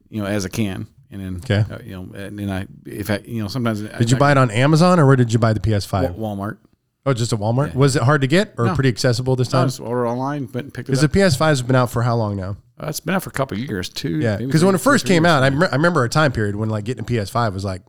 you 0.08 0.20
know, 0.22 0.26
as 0.28 0.44
I 0.44 0.48
can. 0.50 0.86
And 1.12 1.20
then, 1.20 1.36
Okay. 1.38 1.64
uh, 1.74 1.78
you 1.84 1.90
know, 1.92 2.02
and 2.14 2.38
then 2.38 2.48
I, 2.50 2.66
if 2.86 3.10
I, 3.10 3.18
you 3.26 3.42
know, 3.42 3.48
sometimes 3.48 3.80
Did 3.80 4.10
you 4.10 4.16
buy 4.16 4.30
it 4.30 4.38
on 4.38 4.50
Amazon 4.50 5.00
or 5.00 5.06
where 5.06 5.16
did 5.16 5.32
you 5.32 5.38
buy 5.40 5.52
the 5.52 5.58
PS5? 5.60 6.16
Walmart? 6.16 6.58
oh, 7.06 7.12
just 7.14 7.32
at 7.32 7.38
Walmart? 7.40 7.74
Was 7.74 7.96
it 7.96 8.02
hard 8.02 8.20
to 8.20 8.26
get 8.28 8.54
or 8.58 8.66
No. 8.66 8.74
pretty 8.74 8.90
accessible 8.90 9.34
this 9.34 9.48
I 9.48 9.58
time? 9.58 9.66
just 9.68 9.80
ordered 9.80 10.06
online, 10.06 10.42
went 10.52 10.56
and 10.66 10.74
picked 10.74 10.88
it 10.88 10.92
Because 10.92 11.00
the 11.00 11.08
PS5 11.08 11.38
has 11.48 11.62
been 11.62 11.74
out 11.74 11.90
for 11.90 12.02
how 12.02 12.14
long 12.14 12.36
now? 12.36 12.56
Uh, 12.80 12.86
it's 12.88 13.00
been 13.00 13.14
out 13.14 13.22
for 13.24 13.30
a 13.30 13.32
couple 13.32 13.58
of 13.58 13.64
years, 13.64 13.88
too. 13.88 14.20
Yeah, 14.20 14.36
because 14.36 14.64
when 14.64 14.74
it 14.74 14.80
first 14.80 15.04
came 15.06 15.24
years. 15.24 15.32
out, 15.32 15.42
I, 15.42 15.50
me- 15.50 15.66
I 15.66 15.74
remember 15.76 16.04
a 16.04 16.08
time 16.08 16.30
period 16.32 16.54
when 16.56 16.68
like 16.70 16.84
getting 16.84 17.02
a 17.02 17.06
PS5 17.06 17.52
was 17.54 17.64
like 17.64 17.82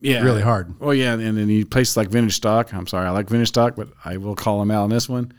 yeah, 0.00 0.20
really 0.22 0.42
hard. 0.42 0.78
Well, 0.80 0.92
yeah, 0.92 1.12
and 1.14 1.38
then 1.38 1.48
you 1.48 1.64
places 1.64 1.96
like 1.96 2.08
Vintage 2.08 2.34
Stock. 2.34 2.74
I'm 2.74 2.86
sorry, 2.86 3.06
I 3.06 3.10
like 3.10 3.28
Vintage 3.30 3.48
Stock, 3.48 3.76
but 3.76 3.88
I 4.04 4.16
will 4.16 4.34
call 4.34 4.58
them 4.58 4.70
out 4.70 4.82
on 4.82 4.90
this 4.90 5.08
one. 5.08 5.32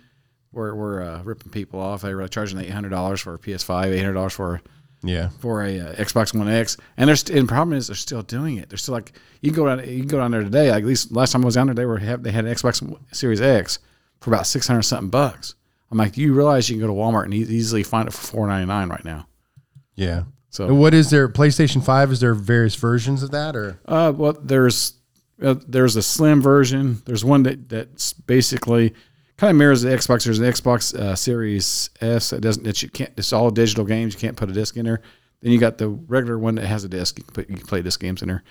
We're 0.51 0.73
we're 0.73 1.03
uh, 1.03 1.21
ripping 1.23 1.51
people 1.51 1.79
off. 1.81 2.01
They 2.01 2.15
were 2.15 2.25
charging 2.29 2.57
eight 2.59 2.69
hundred 2.69 2.89
dollars 2.89 3.19
for 3.21 3.33
a 3.35 3.37
PS5, 3.39 3.87
eight 3.87 3.99
hundred 3.99 4.13
dollars 4.13 4.33
for 4.33 4.61
yeah. 5.07 5.29
for 5.39 5.63
a 5.63 5.79
uh, 5.79 5.93
Xbox 5.95 6.37
One 6.37 6.47
X, 6.49 6.77
and 6.97 7.07
they're 7.07 7.15
st- 7.15 7.37
and 7.37 7.47
the 7.47 7.51
problem 7.51 7.77
is 7.77 7.87
they're 7.87 7.95
still 7.95 8.21
doing 8.23 8.57
it. 8.57 8.69
They're 8.69 8.77
still 8.77 8.93
like 8.93 9.13
you 9.41 9.51
can 9.51 9.55
go 9.63 9.67
down 9.67 9.87
you 9.89 9.99
can 9.99 10.07
go 10.07 10.17
down 10.17 10.31
there 10.31 10.43
today. 10.43 10.71
Like 10.71 10.83
at 10.83 10.87
least 10.87 11.11
last 11.11 11.31
time 11.31 11.41
I 11.43 11.45
was 11.45 11.55
down 11.55 11.67
there, 11.67 11.75
they 11.75 11.85
were 11.85 11.97
have, 11.97 12.23
they 12.23 12.31
had 12.31 12.45
an 12.45 12.53
Xbox 12.53 12.83
Series 13.15 13.41
X 13.41 13.79
for 14.19 14.29
about 14.31 14.47
six 14.47 14.67
hundred 14.67 14.83
something 14.83 15.09
bucks. 15.09 15.55
I'm 15.91 15.97
like, 15.97 16.17
you 16.17 16.33
realize 16.33 16.69
you 16.69 16.75
can 16.77 16.87
go 16.87 16.93
to 16.93 16.99
Walmart 16.99 17.25
and 17.25 17.33
e- 17.33 17.37
easily 17.41 17.83
find 17.83 18.07
it 18.07 18.11
for 18.11 18.25
four 18.25 18.47
ninety 18.47 18.65
nine 18.67 18.89
right 18.89 19.05
now. 19.05 19.27
Yeah. 19.95 20.23
So- 20.49 20.67
And 20.67 20.79
what 20.79 20.93
is 20.93 21.09
there? 21.09 21.27
PlayStation 21.27 21.83
5, 21.83 22.11
is 22.13 22.19
there 22.21 22.33
various 22.33 22.75
versions 22.75 23.21
of 23.23 23.31
that 23.31 23.55
or? 23.57 23.79
Uh, 23.85 24.13
well, 24.15 24.33
there's 24.41 24.93
uh, 25.43 25.55
there's 25.67 25.95
a 25.97 26.01
slim 26.01 26.41
version. 26.41 27.01
There's 27.05 27.25
one 27.25 27.43
that 27.43 27.67
that's 27.67 28.13
basically 28.13 28.93
kind 29.37 29.51
of 29.51 29.57
mirrors 29.57 29.81
the 29.81 29.89
Xbox. 29.89 30.25
There's 30.25 30.39
an 30.39 30.45
Xbox 30.45 30.93
uh, 30.97 31.15
Series 31.15 31.89
S 32.01 32.29
that 32.31 32.41
doesn't 32.41 32.63
that 32.63 32.81
you 32.83 32.89
can't. 32.89 33.11
It's 33.17 33.33
all 33.33 33.51
digital 33.51 33.85
games. 33.85 34.13
You 34.13 34.19
can't 34.19 34.37
put 34.37 34.49
a 34.49 34.53
disc 34.53 34.75
in 34.77 34.85
there. 34.85 35.01
Then 35.41 35.51
you 35.51 35.59
got 35.59 35.77
the 35.77 35.89
regular 35.89 36.37
one 36.39 36.55
that 36.55 36.65
has 36.65 36.83
a 36.83 36.89
disc. 36.89 37.17
You 37.17 37.23
can 37.25 37.33
put 37.33 37.49
you 37.49 37.57
can 37.57 37.65
play 37.67 37.81
disc 37.81 37.99
games 37.99 38.21
in 38.21 38.27
there. 38.29 38.43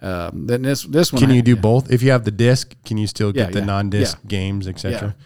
Um, 0.00 0.46
then 0.46 0.62
this 0.62 0.82
this 0.84 1.12
one 1.12 1.20
Can 1.20 1.30
I- 1.30 1.34
you 1.34 1.42
do 1.42 1.56
both? 1.56 1.90
If 1.92 2.02
you 2.02 2.10
have 2.10 2.24
the 2.24 2.30
disc, 2.30 2.74
can 2.84 2.96
you 2.96 3.06
still 3.06 3.32
get 3.32 3.48
Yeah, 3.48 3.52
the 3.52 3.58
yeah, 3.60 3.64
non-disc 3.66 4.18
yeah. 4.22 4.28
games, 4.28 4.66
etc.? 4.66 5.08
Yeah. 5.16 5.24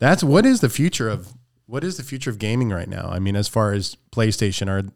That's 0.00 0.22
what 0.24 0.44
is 0.46 0.60
the 0.60 0.68
future 0.68 1.08
of 1.08 1.34
what 1.66 1.84
is 1.84 1.96
the 1.98 2.02
future 2.02 2.30
of 2.30 2.38
gaming 2.38 2.70
right 2.70 2.88
now? 2.88 3.08
I 3.10 3.18
mean, 3.18 3.36
as 3.36 3.46
far 3.46 3.72
as 3.72 3.96
PlayStation 4.10 4.68
are 4.68 4.88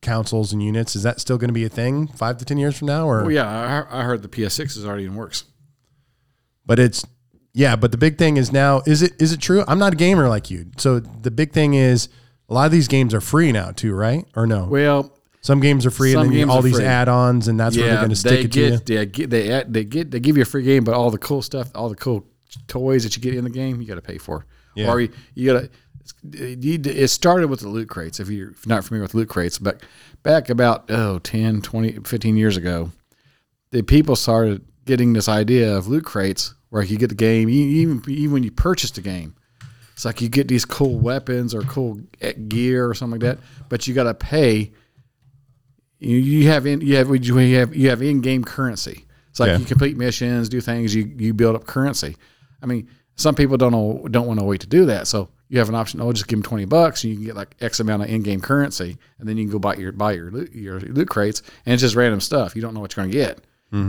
consoles 0.00 0.52
and 0.52 0.62
units, 0.62 0.96
is 0.96 1.02
that 1.04 1.20
still 1.20 1.38
going 1.38 1.48
to 1.48 1.54
be 1.54 1.64
a 1.64 1.68
thing 1.68 2.08
five 2.08 2.38
to 2.38 2.44
ten 2.44 2.56
years 2.58 2.78
from 2.78 2.86
now? 2.88 3.06
Or 3.06 3.24
Oh 3.24 3.28
yeah, 3.28 3.84
I, 3.90 4.00
I 4.00 4.02
heard 4.04 4.22
the 4.22 4.28
PS6 4.28 4.76
is 4.76 4.84
already 4.86 5.04
in 5.04 5.14
works. 5.14 5.44
but 6.66 6.78
it's 6.78 7.04
yeah. 7.52 7.76
But 7.76 7.92
the 7.92 7.98
big 7.98 8.18
thing 8.18 8.36
is 8.36 8.52
now 8.52 8.82
is 8.86 9.02
it 9.02 9.12
is 9.20 9.32
it 9.32 9.40
true? 9.40 9.64
I'm 9.66 9.78
not 9.78 9.92
a 9.92 9.96
gamer 9.96 10.28
like 10.28 10.50
you, 10.50 10.66
so 10.76 11.00
the 11.00 11.30
big 11.30 11.52
thing 11.52 11.74
is 11.74 12.08
a 12.48 12.54
lot 12.54 12.66
of 12.66 12.72
these 12.72 12.88
games 12.88 13.14
are 13.14 13.20
free 13.20 13.52
now 13.52 13.70
too, 13.70 13.94
right? 13.94 14.26
Or 14.36 14.46
no? 14.46 14.64
Well, 14.64 15.16
Some 15.40 15.60
games 15.60 15.86
are 15.86 15.90
free, 15.90 16.14
and 16.14 16.30
then 16.30 16.32
you, 16.32 16.50
all 16.50 16.62
these 16.62 16.76
free. 16.76 16.84
add-ons, 16.84 17.48
and 17.48 17.58
that's 17.58 17.76
where 17.76 17.86
they're 17.86 17.96
going 17.96 18.10
to 18.10 18.16
stick 18.16 18.44
it 18.44 18.52
to 18.52 18.60
you. 18.60 18.70
get, 18.70 18.86
they 18.86 19.06
get 19.06 19.30
they 19.30 19.50
add, 19.50 19.72
they 19.72 19.84
get 19.84 20.10
they 20.10 20.20
give 20.20 20.36
you 20.36 20.42
a 20.42 20.46
free 20.46 20.62
game, 20.62 20.84
but 20.84 20.94
all 20.94 21.10
the 21.10 21.18
cool 21.18 21.42
stuff, 21.42 21.70
all 21.74 21.88
the 21.88 21.96
cool 21.96 22.26
toys 22.68 23.04
that 23.04 23.16
you 23.16 23.22
get 23.22 23.34
in 23.34 23.44
the 23.44 23.50
game, 23.50 23.80
you 23.80 23.86
got 23.86 23.94
to 23.94 24.02
pay 24.02 24.18
for. 24.18 24.46
Yeah. 24.74 24.90
Or 24.90 25.00
you, 25.00 25.10
you 25.34 25.52
got 25.52 25.60
to. 25.62 25.70
It 26.24 27.08
started 27.08 27.48
with 27.48 27.60
the 27.60 27.68
loot 27.68 27.88
crates. 27.88 28.18
If 28.20 28.28
you're 28.28 28.52
not 28.66 28.84
familiar 28.84 29.02
with 29.02 29.14
loot 29.14 29.28
crates, 29.28 29.58
but 29.58 29.82
back 30.22 30.50
about 30.50 30.90
oh 30.90 31.20
10, 31.20 31.62
20, 31.62 31.92
15 32.04 32.36
years 32.36 32.56
ago, 32.56 32.90
the 33.70 33.82
people 33.82 34.16
started 34.16 34.64
getting 34.84 35.12
this 35.12 35.28
idea 35.28 35.76
of 35.76 35.86
loot 35.86 36.04
crates 36.04 36.54
where 36.72 36.82
you 36.82 36.96
get 36.96 37.08
the 37.08 37.14
game, 37.14 37.50
even 37.50 38.02
even 38.08 38.32
when 38.32 38.42
you 38.42 38.50
purchase 38.50 38.90
the 38.92 39.02
game. 39.02 39.34
It's 39.92 40.06
like 40.06 40.22
you 40.22 40.30
get 40.30 40.48
these 40.48 40.64
cool 40.64 40.98
weapons 40.98 41.54
or 41.54 41.60
cool 41.62 42.00
eh, 42.22 42.32
gear 42.32 42.88
or 42.88 42.94
something 42.94 43.20
like 43.20 43.36
that, 43.36 43.44
but 43.68 43.86
you 43.86 43.92
got 43.92 44.04
to 44.04 44.14
pay 44.14 44.72
you, 45.98 46.16
you 46.16 46.48
have 46.48 46.64
in 46.66 46.80
you 46.80 46.96
have 46.96 47.14
you 47.14 47.56
have 47.58 47.76
you 47.76 47.90
have 47.90 48.00
in 48.02 48.22
game 48.22 48.42
currency. 48.42 49.04
It's 49.30 49.38
like 49.38 49.48
Yeah. 49.48 49.58
you 49.58 49.64
complete 49.66 49.96
missions, 49.98 50.48
do 50.48 50.62
things, 50.62 50.94
you 50.94 51.12
you 51.18 51.34
build 51.34 51.54
up 51.56 51.66
currency. 51.66 52.16
I 52.62 52.66
mean, 52.66 52.88
some 53.16 53.34
people 53.34 53.58
don't 53.58 53.72
know 53.72 54.08
don't 54.10 54.26
want 54.26 54.40
to 54.40 54.46
wait 54.46 54.62
to 54.62 54.66
do 54.66 54.86
that, 54.86 55.06
so 55.06 55.28
you 55.48 55.58
have 55.58 55.68
an 55.68 55.74
option. 55.74 56.00
Oh, 56.00 56.10
just 56.10 56.26
give 56.26 56.38
them 56.38 56.42
twenty 56.42 56.64
bucks, 56.64 57.04
and 57.04 57.10
you 57.10 57.16
can 57.18 57.26
get 57.26 57.36
like 57.36 57.54
X 57.60 57.78
amount 57.80 58.02
of 58.02 58.08
in 58.08 58.22
game 58.22 58.40
currency, 58.40 58.96
and 59.18 59.28
then 59.28 59.36
you 59.36 59.44
can 59.44 59.52
go 59.52 59.58
buy 59.58 59.74
your 59.76 59.92
buy 59.92 60.12
your 60.12 60.30
loot, 60.30 60.54
your 60.54 60.80
loot 60.80 61.08
crates, 61.08 61.42
and 61.66 61.74
it's 61.74 61.82
just 61.82 61.96
random 61.96 62.20
stuff. 62.20 62.56
You 62.56 62.62
don't 62.62 62.72
know 62.72 62.80
what 62.80 62.96
you're 62.96 63.04
going 63.04 63.12
to 63.12 63.18
get. 63.18 63.40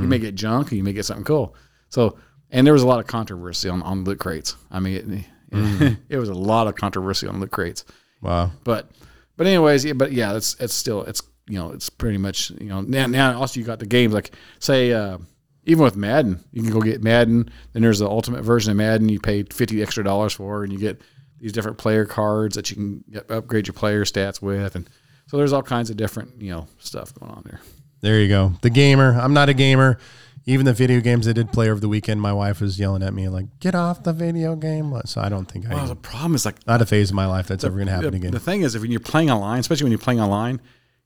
You 0.02 0.08
may 0.08 0.20
get 0.20 0.36
junk, 0.36 0.72
or 0.72 0.76
you 0.76 0.84
may 0.84 0.94
get 0.94 1.06
something 1.06 1.26
cool. 1.26 1.56
So, 1.90 2.18
and 2.54 2.66
there 2.66 2.74
was 2.74 2.84
a 2.84 2.88
lot 2.88 3.00
of 3.00 3.08
controversy 3.08 3.68
on 3.68 3.82
on 3.82 4.06
loot 4.06 4.20
crates. 4.20 4.56
I 4.72 4.80
mean, 4.80 5.26
it, 5.52 5.98
it 6.10 6.18
was 6.18 6.30
a 6.30 6.34
lot 6.34 6.68
of 6.68 6.76
controversy 6.76 7.28
on 7.28 7.42
loot 7.42 7.52
crates. 7.52 7.84
Wow. 8.22 8.52
But 8.64 8.90
but 9.36 9.48
anyways, 9.48 9.84
yeah, 9.84 9.94
but 9.94 10.14
yeah, 10.14 10.38
it's 10.38 10.56
it's 10.62 10.74
still 10.74 11.04
it's 11.04 11.22
you 11.50 11.58
know 11.60 11.72
it's 11.72 11.90
pretty 11.90 12.18
much 12.18 12.52
you 12.52 12.70
know 12.70 12.82
now 12.82 13.08
now 13.08 13.38
also 13.38 13.60
you 13.60 13.66
got 13.66 13.80
the 13.80 13.86
games 13.86 14.14
like 14.14 14.32
say 14.60 14.94
uh, 14.94 15.18
even 15.66 15.84
with 15.84 15.98
Madden 15.98 16.42
you 16.52 16.62
can 16.62 16.72
go 16.72 16.80
get 16.80 17.04
Madden 17.04 17.50
then 17.74 17.82
there's 17.82 18.00
the 18.00 18.08
ultimate 18.08 18.44
version 18.44 18.72
of 18.72 18.78
Madden 18.78 19.10
you 19.10 19.20
pay 19.20 19.44
fifty 19.44 19.82
extra 19.82 20.04
dollars 20.04 20.32
for 20.32 20.64
and 20.64 20.72
you 20.72 20.80
get 20.80 21.02
these 21.40 21.52
different 21.52 21.78
player 21.78 22.06
cards 22.06 22.56
that 22.56 22.70
you 22.70 22.78
can 22.78 23.04
get, 23.12 23.30
upgrade 23.30 23.68
your 23.68 23.74
player 23.74 24.06
stats 24.06 24.42
with 24.42 24.76
and 24.76 24.90
so 25.28 25.36
there's 25.36 25.52
all 25.52 25.64
kinds 25.64 25.90
of 25.90 25.98
different 25.98 26.42
you 26.42 26.52
know 26.52 26.68
stuff 26.80 27.14
going 27.16 27.32
on 27.32 27.44
there. 27.46 27.60
There 28.02 28.20
you 28.20 28.28
go. 28.28 28.52
The 28.62 28.70
gamer. 28.70 29.18
I'm 29.18 29.34
not 29.34 29.48
a 29.48 29.54
gamer. 29.54 29.98
Even 30.46 30.66
the 30.66 30.74
video 30.74 31.00
games 31.00 31.28
I 31.28 31.32
did 31.32 31.54
play 31.54 31.70
over 31.70 31.80
the 31.80 31.88
weekend, 31.88 32.22
my 32.22 32.34
wife 32.34 32.60
was 32.60 32.78
yelling 32.78 33.02
at 33.02 33.14
me 33.14 33.30
like, 33.30 33.60
"Get 33.60 33.76
off 33.76 34.04
the 34.04 34.12
video 34.12 34.56
game." 34.56 34.94
So 35.06 35.22
I 35.22 35.30
don't 35.30 35.46
think 35.50 35.70
I. 35.70 35.76
Well, 35.76 35.88
the 35.88 35.96
problem 35.96 36.36
is 36.36 36.46
like 36.46 36.66
not 36.68 36.82
a 36.82 36.86
phase 36.86 37.12
of 37.12 37.16
my 37.16 37.26
life 37.26 37.48
that's 37.48 37.64
ever 37.64 37.76
going 37.76 37.88
to 37.88 37.94
happen 37.94 38.12
the, 38.12 38.18
again. 38.18 38.32
The 38.32 38.40
thing 38.40 38.62
is, 38.62 38.76
if 38.76 38.84
you're 38.84 39.00
playing 39.00 39.32
online, 39.32 39.60
especially 39.60 39.86
when 39.86 39.92
you're 39.92 40.00
playing 40.00 40.20
online, 40.20 40.60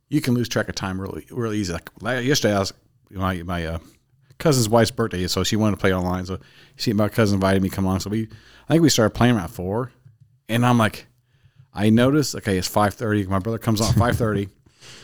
you 0.09 0.21
can 0.21 0.33
lose 0.33 0.49
track 0.49 0.69
of 0.69 0.75
time 0.75 0.99
really, 0.99 1.27
really 1.29 1.57
easy. 1.57 1.75
Like 2.01 2.25
yesterday, 2.25 2.55
I 2.55 2.59
was 2.59 2.73
my 3.11 3.43
my 3.43 3.65
uh, 3.65 3.79
cousin's 4.39 4.69
wife's 4.69 4.89
birthday, 4.91 5.27
so 5.27 5.43
she 5.43 5.55
wanted 5.55 5.75
to 5.75 5.81
play 5.81 5.93
online. 5.93 6.25
So 6.25 6.39
she, 6.75 6.93
my 6.93 7.07
cousin 7.09 7.35
invited 7.35 7.61
me 7.61 7.69
to 7.69 7.75
come 7.75 7.85
along. 7.85 7.99
So 7.99 8.09
we, 8.09 8.27
I 8.67 8.73
think 8.73 8.81
we 8.81 8.89
started 8.89 9.11
playing 9.11 9.35
around 9.35 9.49
four, 9.49 9.91
and 10.49 10.65
I'm 10.65 10.79
like, 10.79 11.05
I 11.75 11.91
noticed, 11.91 12.33
okay, 12.35 12.57
it's 12.57 12.67
five 12.67 12.95
thirty. 12.95 13.25
My 13.27 13.37
brother 13.39 13.59
comes 13.59 13.81
on 13.81 13.89
at 13.89 13.95
five 13.95 14.17
thirty, 14.17 14.49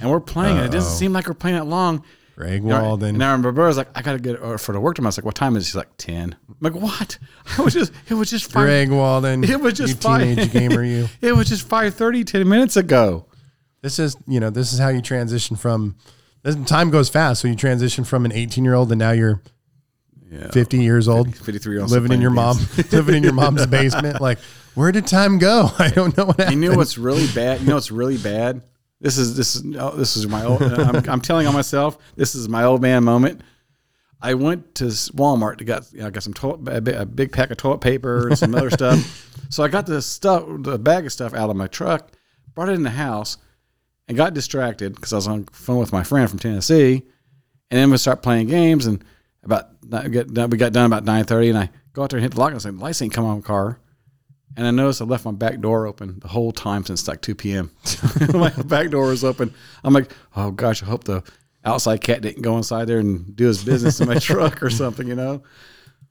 and 0.02 0.10
we're 0.10 0.20
playing. 0.20 0.58
and 0.58 0.66
It 0.66 0.72
doesn't 0.72 0.98
seem 0.98 1.14
like 1.14 1.28
we're 1.28 1.36
playing 1.36 1.58
that 1.58 1.68
long. 1.68 2.04
Greg 2.36 2.64
You 2.64 2.70
Walden. 2.70 3.10
And 3.10 3.18
now 3.20 3.36
my 3.38 3.52
brother's 3.52 3.78
like, 3.78 3.90
I 3.96 4.02
gotta 4.02 4.20
get 4.20 4.42
uh, 4.42 4.58
for 4.58 4.74
the 4.74 4.80
work 4.80 4.96
tomorrow. 4.96 5.08
I 5.08 5.10
was 5.10 5.18
like, 5.20 5.26
what 5.26 5.36
time 5.36 5.56
is 5.56 5.66
it? 5.66 5.68
He's 5.68 5.76
like 5.76 5.90
ten. 5.98 6.36
I'm 6.50 6.56
like, 6.62 6.74
what? 6.76 7.18
I 7.58 7.62
was 7.62 7.74
just, 7.74 7.92
it 8.10 8.14
was 8.16 8.30
just 8.30 8.52
five. 8.52 8.64
Greg 8.66 8.90
Walden. 8.92 9.44
It 9.50 9.60
was 9.62 9.74
just 9.76 10.04
you 10.04 10.18
teenage 10.18 10.52
gamer. 10.52 10.84
You. 10.84 11.08
It 11.22 11.36
was 11.36 11.48
just 11.50 11.68
5:30 11.70 12.26
10 12.26 12.48
minutes 12.50 12.76
ago. 12.78 13.26
This 13.82 14.00
is 14.00 14.16
you 14.28 14.40
know 14.40 14.50
this 14.50 14.74
is 14.74 14.80
how 14.80 14.90
you 14.90 15.02
transition 15.02 15.56
from. 15.56 15.96
This, 16.42 16.56
time 16.66 16.90
goes 16.90 17.08
fast, 17.10 17.42
so 17.42 17.48
you 17.48 17.56
transition 17.56 18.04
from 18.04 18.26
an 18.26 18.32
18 18.34 18.66
year 18.66 18.74
old 18.74 18.92
and 18.92 19.00
now 19.00 19.12
you're 19.12 19.42
Yeah. 20.30 20.50
50 20.52 20.82
years 20.82 21.08
old, 21.08 21.36
53 21.38 21.74
year 21.74 21.82
old 21.84 21.92
living 21.92 22.12
in 22.12 22.20
your 22.22 22.32
mom, 22.32 22.58
living 22.92 23.16
in 23.16 23.24
your 23.24 23.34
mom's 23.34 23.66
basement. 23.68 24.20
Like, 24.20 24.40
where 24.74 24.92
did 24.92 25.06
time 25.08 25.38
go? 25.38 25.70
I 25.80 25.90
don't 25.90 26.18
know 26.18 26.26
what 26.26 26.40
You 26.40 26.44
happened. 26.46 26.62
know 26.62 26.74
what's 26.76 26.98
really 26.98 27.28
bad? 27.34 27.62
You 27.62 27.68
know 27.68 27.76
what's 27.76 27.92
really 27.92 28.18
bad? 28.18 28.62
This 29.04 29.18
is 29.18 29.36
this 29.36 29.58
is 29.58 29.76
oh, 29.78 29.92
this 29.92 30.16
is 30.16 30.28
my 30.30 30.46
old. 30.46 30.64
I'm, 30.64 31.10
I'm 31.10 31.20
telling 31.20 31.46
on 31.46 31.54
myself. 31.54 31.98
This 32.16 32.36
is 32.36 32.48
my 32.48 32.64
old 32.64 32.82
man 32.82 33.04
moment. 33.04 33.42
I 34.22 34.34
went 34.36 34.76
to 34.76 34.86
Walmart 34.86 35.58
to 35.58 35.66
got 35.66 35.86
I 36.02 36.10
got 36.10 36.24
some 36.24 36.34
toilet, 36.34 36.74
a 36.74 36.80
bi- 36.80 36.92
a 36.92 37.06
big 37.06 37.34
pack 37.34 37.52
of 37.52 37.58
toilet 37.58 37.82
paper 37.82 38.30
and 38.30 38.38
some 38.38 38.56
other 38.56 38.70
stuff. 38.72 39.30
So 39.50 39.62
I 39.62 39.68
got 39.68 39.86
the 39.86 40.02
stuff, 40.02 40.46
the 40.48 40.80
bag 40.80 41.06
of 41.06 41.12
stuff 41.12 41.34
out 41.34 41.50
of 41.50 41.58
my 41.58 41.68
truck, 41.68 42.14
brought 42.56 42.70
it 42.70 42.74
in 42.74 42.84
the 42.84 42.90
house, 42.92 43.38
and 44.08 44.16
got 44.16 44.34
distracted 44.34 44.96
because 44.96 45.12
I 45.12 45.18
was 45.18 45.28
on 45.28 45.44
phone 45.52 45.80
with 45.80 45.92
my 45.92 46.04
friend 46.04 46.30
from 46.30 46.40
Tennessee, 46.40 47.04
and 47.70 47.78
then 47.78 47.92
we 47.92 47.98
start 47.98 48.24
playing 48.24 48.48
games. 48.48 48.86
And 48.86 49.04
about 49.44 49.68
we 49.84 50.58
got 50.58 50.72
done, 50.72 50.86
about 50.86 51.04
nine 51.04 51.26
thirty, 51.26 51.50
and 51.50 51.58
I 51.58 51.70
go 51.92 52.04
out 52.04 52.10
there 52.10 52.20
and 52.20 52.24
hit 52.24 52.36
the 52.36 52.40
lock, 52.40 52.54
and 52.54 52.66
I 52.66 52.70
like, 52.70 52.82
"Lights 52.82 53.02
ain't 53.02 53.12
come 53.12 53.26
on 53.26 53.42
car." 53.42 53.80
And 54.56 54.68
I 54.68 54.72
noticed 54.72 55.02
I 55.02 55.06
left 55.06 55.26
my 55.26 55.32
back 55.32 55.60
door 55.60 55.88
open 55.88 56.20
the 56.20 56.28
whole 56.28 56.52
time 56.52 56.86
since 56.86 57.08
like 57.08 57.22
2 57.22 57.36
p.m. 57.36 57.72
my 58.34 58.50
back 58.50 58.90
door 58.90 59.08
was 59.08 59.24
open. 59.24 59.54
I'm 59.84 59.94
like, 59.94 60.12
oh 60.36 60.52
gosh, 60.52 60.84
I 60.84 60.86
hope 60.86 61.06
the 61.06 61.24
outside 61.66 62.02
cat 62.02 62.22
didn't 62.22 62.42
go 62.42 62.58
inside 62.58 62.86
there 62.86 63.00
and 63.00 63.36
do 63.36 63.48
his 63.48 63.64
business 63.64 64.00
in 64.00 64.08
my 64.08 64.16
truck 64.20 64.62
or 64.62 64.70
something, 64.70 65.08
you 65.08 65.16
know? 65.16 65.44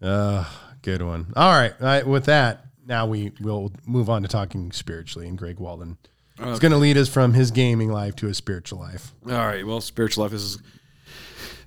Uh, 0.00 0.44
good 0.82 1.02
one. 1.02 1.32
All 1.36 1.52
right. 1.52 1.72
All 1.80 1.86
right. 1.86 2.06
With 2.06 2.24
that, 2.24 2.66
now 2.86 3.06
we 3.06 3.32
will 3.40 3.72
move 3.86 4.10
on 4.10 4.22
to 4.22 4.28
talking 4.28 4.72
spiritually. 4.72 5.28
And 5.28 5.38
Greg 5.38 5.60
Walden 5.60 5.98
is 6.40 6.58
going 6.58 6.72
to 6.72 6.78
lead 6.78 6.96
us 6.96 7.08
from 7.08 7.34
his 7.34 7.50
gaming 7.50 7.92
life 7.92 8.16
to 8.16 8.26
his 8.26 8.36
spiritual 8.36 8.80
life. 8.80 9.12
All 9.26 9.32
right. 9.32 9.64
Well, 9.64 9.80
spiritual 9.80 10.24
life 10.24 10.32
is 10.32 10.58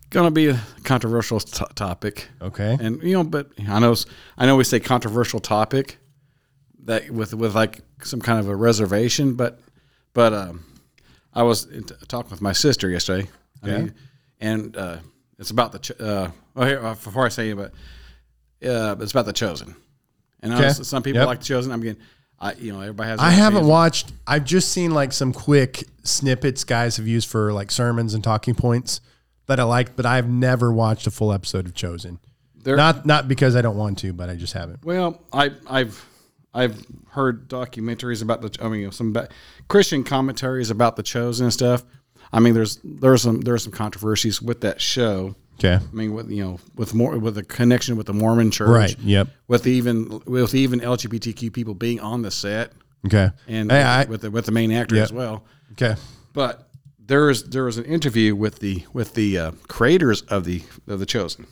going 0.10 0.26
to 0.26 0.32
be 0.32 0.48
a 0.48 0.60
controversial 0.84 1.40
t- 1.40 1.66
topic. 1.76 2.28
Okay. 2.42 2.78
And 2.80 3.02
you 3.02 3.14
know, 3.14 3.24
but 3.24 3.50
I 3.68 3.80
know 3.80 3.96
I 4.38 4.46
know 4.46 4.58
we 4.58 4.66
say 4.66 4.80
controversial 4.80 5.40
topic 5.40 5.98
that 6.86 7.10
with 7.12 7.34
with 7.34 7.56
like 7.56 7.82
some 8.04 8.22
kind 8.22 8.40
of 8.40 8.48
a 8.48 8.56
reservation, 8.56 9.36
but 9.36 9.60
but 10.14 10.34
um, 10.34 10.64
I 11.34 11.44
was 11.44 11.66
in- 11.66 11.84
talking 12.08 12.32
with 12.32 12.42
my 12.42 12.54
sister 12.54 12.90
yesterday. 12.90 13.28
I 13.64 13.68
Yeah. 13.68 13.78
mean, 13.80 13.94
and 14.40 14.78
uh, 14.78 14.98
it's 15.40 15.52
about 15.52 15.72
the 15.72 15.80
ch- 15.80 16.00
uh, 16.00 16.30
well, 16.54 16.68
here, 16.68 16.86
uh, 16.86 16.94
before 16.94 17.26
I 17.26 17.30
say 17.30 17.50
it, 17.50 17.56
but 17.58 17.74
uh, 18.66 18.96
it's 19.00 19.12
about 19.12 19.26
the 19.26 19.34
chosen. 19.34 19.76
And 20.42 20.54
I 20.54 20.58
Okay. 20.58 20.66
was, 20.68 20.88
some 20.88 21.04
people 21.04 21.20
Yep. 21.22 21.28
like 21.28 21.40
the 21.40 21.46
chosen. 21.46 21.72
I'm 21.72 21.82
getting, 21.82 22.02
I 22.40 22.54
you 22.54 22.72
know, 22.72 22.82
everybody 22.82 23.10
has. 23.10 23.20
I 23.20 23.32
haven't 23.32 23.58
opinions. 23.58 23.70
watched, 23.70 24.12
I've 24.28 24.46
just 24.46 24.70
seen 24.72 24.92
like 24.92 25.12
some 25.12 25.34
quick 25.34 25.86
snippets 26.04 26.64
guys 26.64 26.98
have 26.98 27.08
used 27.08 27.28
for 27.28 27.52
like 27.54 27.72
sermons 27.72 28.14
and 28.14 28.24
talking 28.24 28.54
points 28.56 29.02
that 29.48 29.60
I 29.60 29.64
like, 29.64 29.96
but 29.96 30.06
I've 30.06 30.30
never 30.30 30.72
watched 30.72 31.08
a 31.08 31.12
full 31.12 31.32
episode 31.34 31.66
of 31.66 31.74
Chosen. 31.74 32.20
There- 32.64 32.76
Not 32.76 33.06
not 33.06 33.28
because 33.28 33.56
I 33.56 33.62
don't 33.62 33.78
want 33.78 33.98
to, 34.00 34.14
but 34.14 34.30
I 34.30 34.36
just 34.36 34.54
haven't. 34.54 34.84
Well, 34.86 35.22
I, 35.34 35.52
I've 35.68 36.04
I've 36.56 36.86
heard 37.10 37.48
documentaries 37.50 38.22
about 38.24 38.42
the. 38.42 38.58
I 38.64 38.70
mean, 38.70 38.92
some 38.92 39.14
ba- 39.14 39.30
Christian 39.68 40.04
commentaries 40.04 40.70
about 40.72 40.96
the 40.96 41.04
chosen 41.04 41.46
and 41.46 41.54
stuff. 41.54 41.84
I 42.34 42.40
mean, 42.40 42.54
there's 42.54 42.80
there's 42.84 43.22
some 43.22 43.42
there's 43.42 43.64
some 43.64 43.74
controversies 43.74 44.42
with 44.42 44.62
that 44.62 44.82
show. 44.82 45.36
Okay. 45.60 45.76
I 45.76 45.96
mean, 45.96 46.14
with 46.14 46.30
you 46.30 46.44
know, 46.44 46.60
with 46.76 46.94
more 46.94 47.18
with 47.18 47.36
the 47.36 47.44
connection 47.44 47.96
with 47.98 48.08
the 48.08 48.14
Mormon 48.14 48.52
Church, 48.52 48.70
Right. 48.70 49.00
Yep. 49.00 49.28
With 49.48 49.68
even 49.68 50.22
with 50.26 50.54
even 50.56 50.80
LGBTQ 50.82 51.54
people 51.54 51.74
being 51.76 52.00
on 52.00 52.24
the 52.24 52.32
set 52.32 52.74
Okay. 53.06 53.30
and 53.48 53.72
Hey, 53.72 53.82
I- 53.84 54.06
with 54.06 54.22
the 54.22 54.32
with 54.32 54.46
the 54.46 54.52
main 54.52 54.72
actor 54.72 54.96
Yep. 54.96 55.04
as 55.04 55.14
well. 55.14 55.46
Okay. 55.74 55.96
But 56.34 56.68
there 57.00 57.30
is 57.30 57.44
there 57.44 57.64
was 57.66 57.78
an 57.78 57.86
interview 57.86 58.36
with 58.36 58.60
the 58.60 58.84
with 58.92 59.14
the 59.14 59.38
uh, 59.38 59.52
creators 59.68 60.22
of 60.24 60.44
the 60.46 60.64
of 60.88 61.00
the 61.00 61.06
chosen 61.06 61.48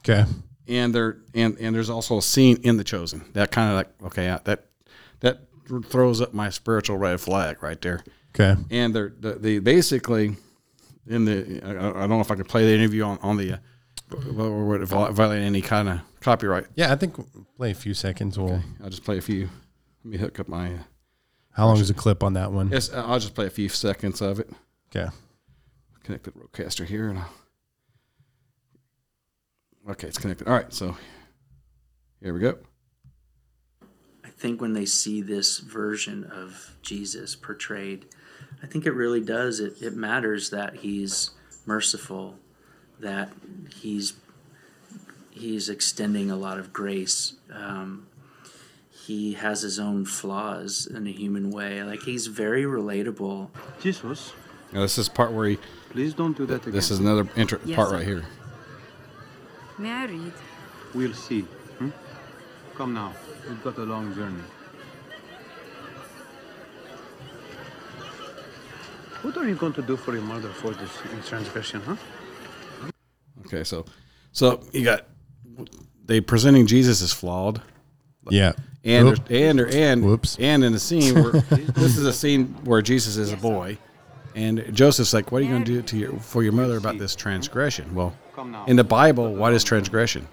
Okay. 0.00 0.24
And 0.68 0.94
there 0.94 1.18
and 1.34 1.56
and 1.58 1.74
there's 1.74 1.90
also 1.90 2.18
a 2.18 2.22
scene 2.22 2.58
in 2.62 2.76
the 2.76 2.84
chosen 2.84 3.24
that 3.32 3.50
kind 3.50 3.70
of 3.70 3.76
like 3.76 3.88
okay 4.12 4.28
uh, 4.28 4.38
that 4.44 4.66
that 5.20 5.40
throws 5.86 6.20
up 6.20 6.32
my 6.34 6.50
spiritual 6.50 6.96
red 6.98 7.20
flag 7.20 7.62
right 7.62 7.80
there 7.80 8.04
Okay. 8.34 8.60
and 8.70 8.94
they're 8.94 9.12
the, 9.18 9.34
the 9.34 9.58
basically 9.58 10.36
in 11.06 11.24
the 11.24 11.60
I, 11.64 11.70
I 11.70 12.06
don't 12.06 12.10
know 12.10 12.20
if 12.20 12.30
I 12.30 12.36
could 12.36 12.48
play 12.48 12.64
the 12.64 12.72
interview 12.74 13.02
on 13.02 13.18
on 13.22 13.36
the 13.38 13.54
uh, 13.54 13.58
or 14.38 14.64
would 14.66 14.82
it 14.82 14.86
violate 14.86 15.42
any 15.42 15.62
kind 15.62 15.88
of 15.88 16.00
copyright 16.20 16.66
Yeah, 16.76 16.92
I 16.92 16.96
think 16.96 17.18
we'll 17.18 17.46
play 17.56 17.70
a 17.72 17.74
few 17.74 17.94
seconds. 17.94 18.38
We'll. 18.38 18.62
I'll 18.82 18.90
just 18.90 19.04
play 19.04 19.18
a 19.18 19.22
few 19.22 19.48
let 20.04 20.12
me 20.12 20.18
hook 20.18 20.38
up 20.38 20.46
my 20.48 20.74
uh, 20.74 20.78
How 21.52 21.66
long 21.66 21.78
is 21.78 21.88
the 21.88 21.94
clip 21.94 22.22
on 22.22 22.34
that 22.34 22.52
one? 22.52 22.68
yes 22.70 22.92
I'll 22.92 23.18
just 23.18 23.34
play 23.34 23.46
a 23.46 23.50
few 23.50 23.68
seconds 23.68 24.20
of 24.22 24.38
it 24.38 24.48
Okay. 24.94 25.10
connect 26.04 26.24
the 26.24 26.30
RODECaster 26.32 26.86
here 26.86 27.08
and 27.08 27.18
I'll, 27.18 27.30
okay 29.88 30.06
it's 30.08 30.18
connected 30.18 30.46
all 30.46 30.54
right 30.54 30.72
so 30.72 30.96
here 32.22 32.32
we 32.32 32.40
go 32.40 32.56
I 34.24 34.28
think 34.28 34.60
when 34.60 34.72
they 34.72 34.86
see 34.86 35.20
this 35.20 35.58
version 35.58 36.24
of 36.24 36.76
Jesus 36.82 37.36
portrayed, 37.36 38.06
I 38.60 38.66
think 38.66 38.86
it 38.86 38.92
really 38.92 39.20
does. 39.20 39.60
It, 39.60 39.80
it 39.80 39.94
matters 39.94 40.50
that 40.50 40.76
he's 40.76 41.30
merciful, 41.64 42.36
that 42.98 43.30
he's 43.76 44.14
he's 45.30 45.68
extending 45.68 46.30
a 46.30 46.36
lot 46.36 46.58
of 46.58 46.72
grace. 46.72 47.34
Um, 47.52 48.06
he 48.90 49.34
has 49.34 49.62
his 49.62 49.78
own 49.78 50.04
flaws 50.04 50.86
in 50.86 51.06
a 51.06 51.12
human 51.12 51.50
way. 51.50 51.82
Like 51.82 52.02
he's 52.02 52.26
very 52.26 52.64
relatable. 52.64 53.50
Jesus, 53.80 54.32
now 54.72 54.80
this 54.80 54.98
is 54.98 55.08
part 55.08 55.32
where 55.32 55.48
he 55.48 55.58
please 55.90 56.14
don't 56.14 56.36
do 56.36 56.46
that 56.46 56.62
again. 56.62 56.72
This 56.72 56.90
is 56.90 56.98
another 56.98 57.28
inter- 57.36 57.60
Yes, 57.64 57.76
part 57.76 57.92
right 57.92 58.06
here. 58.06 58.24
May 59.78 59.90
I 59.90 60.04
read? 60.06 60.32
We'll 60.94 61.14
see. 61.14 61.42
Hmm? 61.78 61.90
Come 62.74 62.94
now. 62.94 63.12
We've 63.48 63.62
got 63.64 63.78
a 63.78 63.82
long 63.84 64.14
journey. 64.14 64.42
What 69.22 69.36
are 69.36 69.48
you 69.48 69.54
going 69.54 69.72
to 69.74 69.82
do 69.82 69.96
for 69.96 70.12
your 70.14 70.22
mother 70.22 70.48
for 70.48 70.70
this 70.72 70.90
transgression, 71.28 71.80
huh? 71.82 71.96
Okay, 73.46 73.62
so 73.64 73.84
so 74.32 74.62
you 74.72 74.84
got 74.84 75.06
they 76.06 76.20
presenting 76.20 76.66
Jesus 76.66 77.02
as 77.02 77.12
flawed, 77.12 77.62
Yeah. 78.30 78.52
and 78.84 79.08
Oop. 79.08 79.28
there's- 79.28 79.50
and 79.50 79.60
and 79.60 80.04
Whoops. 80.04 80.36
and 80.40 80.64
in 80.64 80.72
the 80.72 80.80
scene 80.80 81.14
where 81.14 81.32
this 81.50 81.96
is 81.96 82.04
a 82.04 82.12
scene 82.12 82.48
where 82.64 82.82
Jesus 82.82 83.16
is 83.16 83.32
a 83.32 83.36
boy, 83.36 83.78
and 84.34 84.64
Joseph's 84.74 85.12
like, 85.14 85.30
"What 85.32 85.42
are 85.42 85.44
you 85.44 85.50
going 85.50 85.64
to 85.64 85.72
do 85.72 85.82
to 85.82 85.96
your 85.96 86.12
for 86.18 86.42
your 86.42 86.52
mother 86.52 86.76
about 86.76 86.98
this 86.98 87.14
transgression?" 87.16 87.94
Well, 87.94 88.14
in 88.66 88.76
the 88.76 88.84
Bible, 88.84 89.34
what 89.34 89.52
is 89.52 89.62
transgression? 89.64 90.26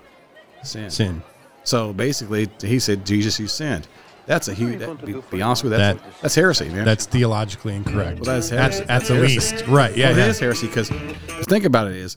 Sin. 0.64 0.90
Sin. 0.90 1.22
So 1.64 1.94
basically, 1.94 2.50
he 2.62 2.80
said, 2.80 3.06
"Jesus, 3.06 3.40
you 3.40 3.48
sinned." 3.48 3.88
That's 4.26 4.48
a 4.48 4.54
huge. 4.54 4.78
That, 4.80 5.04
be, 5.32 5.42
honest 5.42 5.64
with 5.64 5.74
you, 5.74 5.80
that's, 5.80 6.00
That- 6.02 6.22
that's 6.22 6.36
heresy, 6.36 6.70
man. 6.70 6.86
That's 6.86 7.08
theologically 7.08 7.76
incorrect. 7.76 8.20
Well, 8.20 8.36
that's 8.36 8.50
heresy. 8.50 8.84
that's 8.84 9.08
the 9.08 9.16
Heresy. 9.16 9.34
least. 9.40 9.68
Right. 9.68 9.98
Yeah. 9.98 10.10
Well, 10.10 10.18
yeah. 10.20 10.26
it 10.26 10.30
is 10.30 10.40
heresy 10.40 10.68
because 10.68 10.90
think 11.48 11.66
about 11.66 11.88
it 11.88 11.96
is 11.96 12.16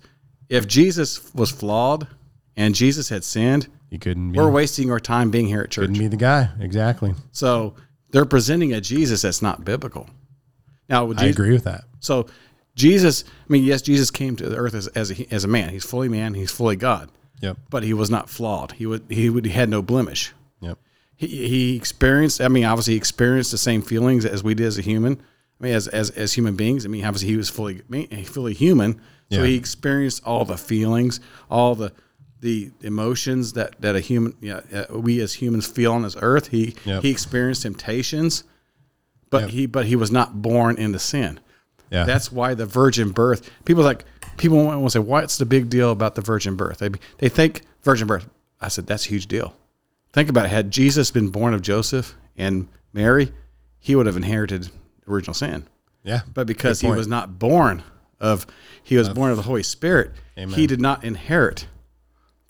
if 0.51 0.67
Jesus 0.67 1.33
was 1.35 1.51
flawed 1.51 2.07
and 2.55 2.75
Jesus 2.75 3.09
had 3.09 3.25
sinned, 3.25 3.69
You 3.89 3.99
couldn't 3.99 4.33
be, 4.33 4.39
we're 4.39 4.51
wasting 4.51 4.91
our 4.91 5.01
time 5.01 5.31
being 5.31 5.47
here 5.47 5.63
at 5.63 5.71
church. 5.71 5.85
couldn't 5.85 5.99
be 5.99 6.09
the 6.09 6.19
guy. 6.19 6.51
Exactly. 6.61 7.15
So 7.31 7.75
they're 8.11 8.27
presenting 8.27 8.75
a 8.75 8.81
Jesus 8.83 9.23
that's 9.23 9.41
not 9.41 9.65
biblical. 9.65 10.07
Now, 10.89 11.05
would 11.07 11.19
I 11.21 11.27
agree 11.27 11.53
with 11.53 11.65
that. 11.65 11.85
So 12.01 12.27
Jesus, 12.75 13.25
I 13.27 13.53
mean, 13.53 13.65
yes, 13.65 13.83
Jesus 13.83 14.11
came 14.11 14.37
to 14.37 14.49
the 14.49 14.57
earth 14.57 14.75
as, 14.75 14.89
as, 14.89 15.11
a, 15.19 15.35
as 15.35 15.45
a 15.45 15.49
man. 15.49 15.69
He's 15.71 15.85
fully 15.85 16.09
man. 16.09 16.35
He's 16.35 16.51
fully 16.51 16.77
God. 16.77 17.11
Yep. 17.41 17.57
But 17.71 17.83
he 17.83 17.93
was 17.93 18.09
not 18.11 18.31
flawed. 18.31 18.73
He 18.73 18.87
would 18.87 19.05
he 19.09 19.29
would 19.29 19.45
he 19.45 19.51
had 19.53 19.69
no 19.69 19.83
blemish. 19.83 20.33
Yep. 20.61 20.79
He, 21.17 21.27
he 21.49 21.77
experienced. 21.77 22.41
I 22.41 22.49
mean, 22.49 22.65
obviously, 22.65 22.95
he 22.95 22.97
experienced 22.99 23.51
the 23.51 23.59
same 23.59 23.83
feelings 23.83 24.25
as 24.25 24.45
we 24.45 24.55
did 24.55 24.67
as 24.67 24.79
a 24.79 24.83
human. 24.83 25.21
I 25.61 25.65
mean, 25.65 25.75
as 25.75 25.89
as, 25.89 26.11
as 26.11 26.33
human 26.33 26.55
beings. 26.57 26.85
I 26.85 26.89
mean, 26.89 27.05
obviously, 27.05 27.29
he 27.29 27.37
was 27.37 27.49
fully 27.51 27.83
fully 28.25 28.55
human. 28.55 29.01
So 29.31 29.41
Yeah. 29.41 29.47
he 29.47 29.57
experienced 29.57 30.23
all 30.25 30.45
the 30.45 30.57
feelings, 30.57 31.19
all 31.51 31.75
the 31.75 31.93
the 32.41 32.71
emotions 32.83 33.53
that 33.55 33.81
that 33.81 33.97
a 33.97 34.01
human, 34.01 34.37
yeah, 34.41 34.61
uh, 34.73 34.99
we 34.99 35.21
as 35.21 35.35
humans 35.35 35.67
feel 35.67 35.93
on 35.93 36.03
this 36.03 36.17
earth. 36.21 36.49
He 36.49 36.77
Yep. 36.85 37.03
he 37.03 37.11
experienced 37.11 37.63
temptations, 37.63 38.45
but 39.33 39.41
Yep. 39.43 39.51
he 39.51 39.67
but 39.67 39.87
he 39.87 39.97
was 39.97 40.13
not 40.13 40.41
born 40.41 40.77
into 40.79 41.01
sin. 41.01 41.41
Yeah. 41.91 42.05
That's 42.05 42.31
why 42.31 42.55
the 42.55 42.65
virgin 42.67 43.11
birth. 43.11 43.51
People 43.65 43.83
like 43.83 44.05
people 44.37 44.65
want 44.65 44.85
to 44.85 44.91
say, 44.91 44.99
"What's 45.01 45.39
the 45.39 45.45
big 45.47 45.69
deal 45.69 45.91
about 45.91 46.15
the 46.15 46.21
virgin 46.23 46.55
birth?" 46.55 46.79
They 46.79 46.91
they 47.19 47.29
think 47.29 47.63
virgin 47.83 48.07
birth. 48.07 48.29
I 48.61 48.69
said 48.69 48.87
that's 48.87 49.07
a 49.07 49.09
huge 49.09 49.27
deal. 49.27 49.55
Think 50.13 50.29
about 50.29 50.45
it. 50.47 50.51
Had 50.51 50.71
Jesus 50.71 51.11
been 51.11 51.31
born 51.31 51.55
of 51.55 51.63
Joseph 51.63 52.15
and 52.37 52.69
Mary, 52.93 53.33
he 53.81 53.97
would 53.97 54.07
have 54.07 54.17
inherited 54.17 54.69
original 55.09 55.35
sin. 55.35 55.65
yeah. 56.05 56.21
But 56.33 56.47
because 56.47 56.81
he 56.81 56.89
was 56.89 57.09
not 57.09 57.39
born 57.39 57.83
of, 58.21 58.47
he 58.83 58.97
was 58.97 59.09
born 59.09 59.31
of 59.31 59.37
the 59.37 59.43
Holy 59.45 59.63
Spirit. 59.63 60.13
Amen. 60.39 60.55
He 60.55 60.67
did 60.67 60.81
not 60.81 61.03
inherit 61.05 61.67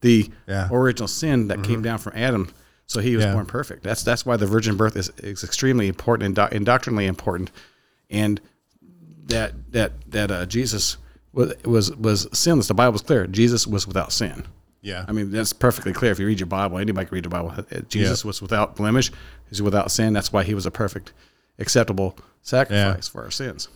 the 0.03 0.31
Yeah. 0.49 0.68
original 0.73 1.09
sin 1.09 1.49
that 1.49 1.62
came 1.62 1.81
down 1.83 1.99
from 1.99 2.12
Adam. 2.16 2.49
So 2.92 3.00
he 3.00 3.16
was 3.16 3.24
Yeah. 3.24 3.33
born 3.33 3.46
perfect. 3.46 3.83
That's 3.83 4.02
that's 4.02 4.26
why 4.26 4.37
the 4.37 4.46
virgin 4.46 4.76
birth 4.76 4.96
is, 4.96 5.11
is 5.18 5.42
extremely 5.42 5.88
important 5.88 6.26
and, 6.26 6.35
doc- 6.35 6.52
and 6.55 6.66
doctrinally 6.66 7.07
important, 7.07 7.50
and 8.11 8.40
that 9.26 9.55
that 9.72 9.92
that 10.11 10.31
uh, 10.31 10.44
Jesus 10.46 10.98
was 11.33 11.55
was 11.64 11.90
was 11.96 12.28
sinless. 12.33 12.68
The 12.68 12.74
Bible 12.74 12.96
is 12.96 13.02
clear. 13.02 13.26
Jesus 13.26 13.66
was 13.66 13.87
without 13.87 14.12
sin. 14.12 14.44
Yeah. 14.83 15.05
I 15.09 15.12
mean 15.12 15.31
that's 15.31 15.52
perfectly 15.52 15.92
clear. 15.94 16.12
If 16.12 16.18
you 16.18 16.26
read 16.26 16.40
your 16.40 16.48
Bible, 16.48 16.76
anybody 16.78 17.07
can 17.07 17.14
read 17.14 17.24
the 17.24 17.28
Bible. 17.31 17.50
Uh, 17.57 17.81
Jesus 17.88 18.24
Yeah. 18.24 18.28
was 18.28 18.42
without 18.42 18.76
blemish. 18.76 19.11
He's 19.48 19.62
without 19.62 19.90
sin. 19.90 20.12
That's 20.12 20.33
why 20.33 20.42
he 20.44 20.52
was 20.55 20.66
a 20.66 20.70
perfect, 20.70 21.12
acceptable 21.59 22.16
sacrifice 22.42 23.09
for 23.09 23.22
our 23.22 23.31
sins. 23.31 23.68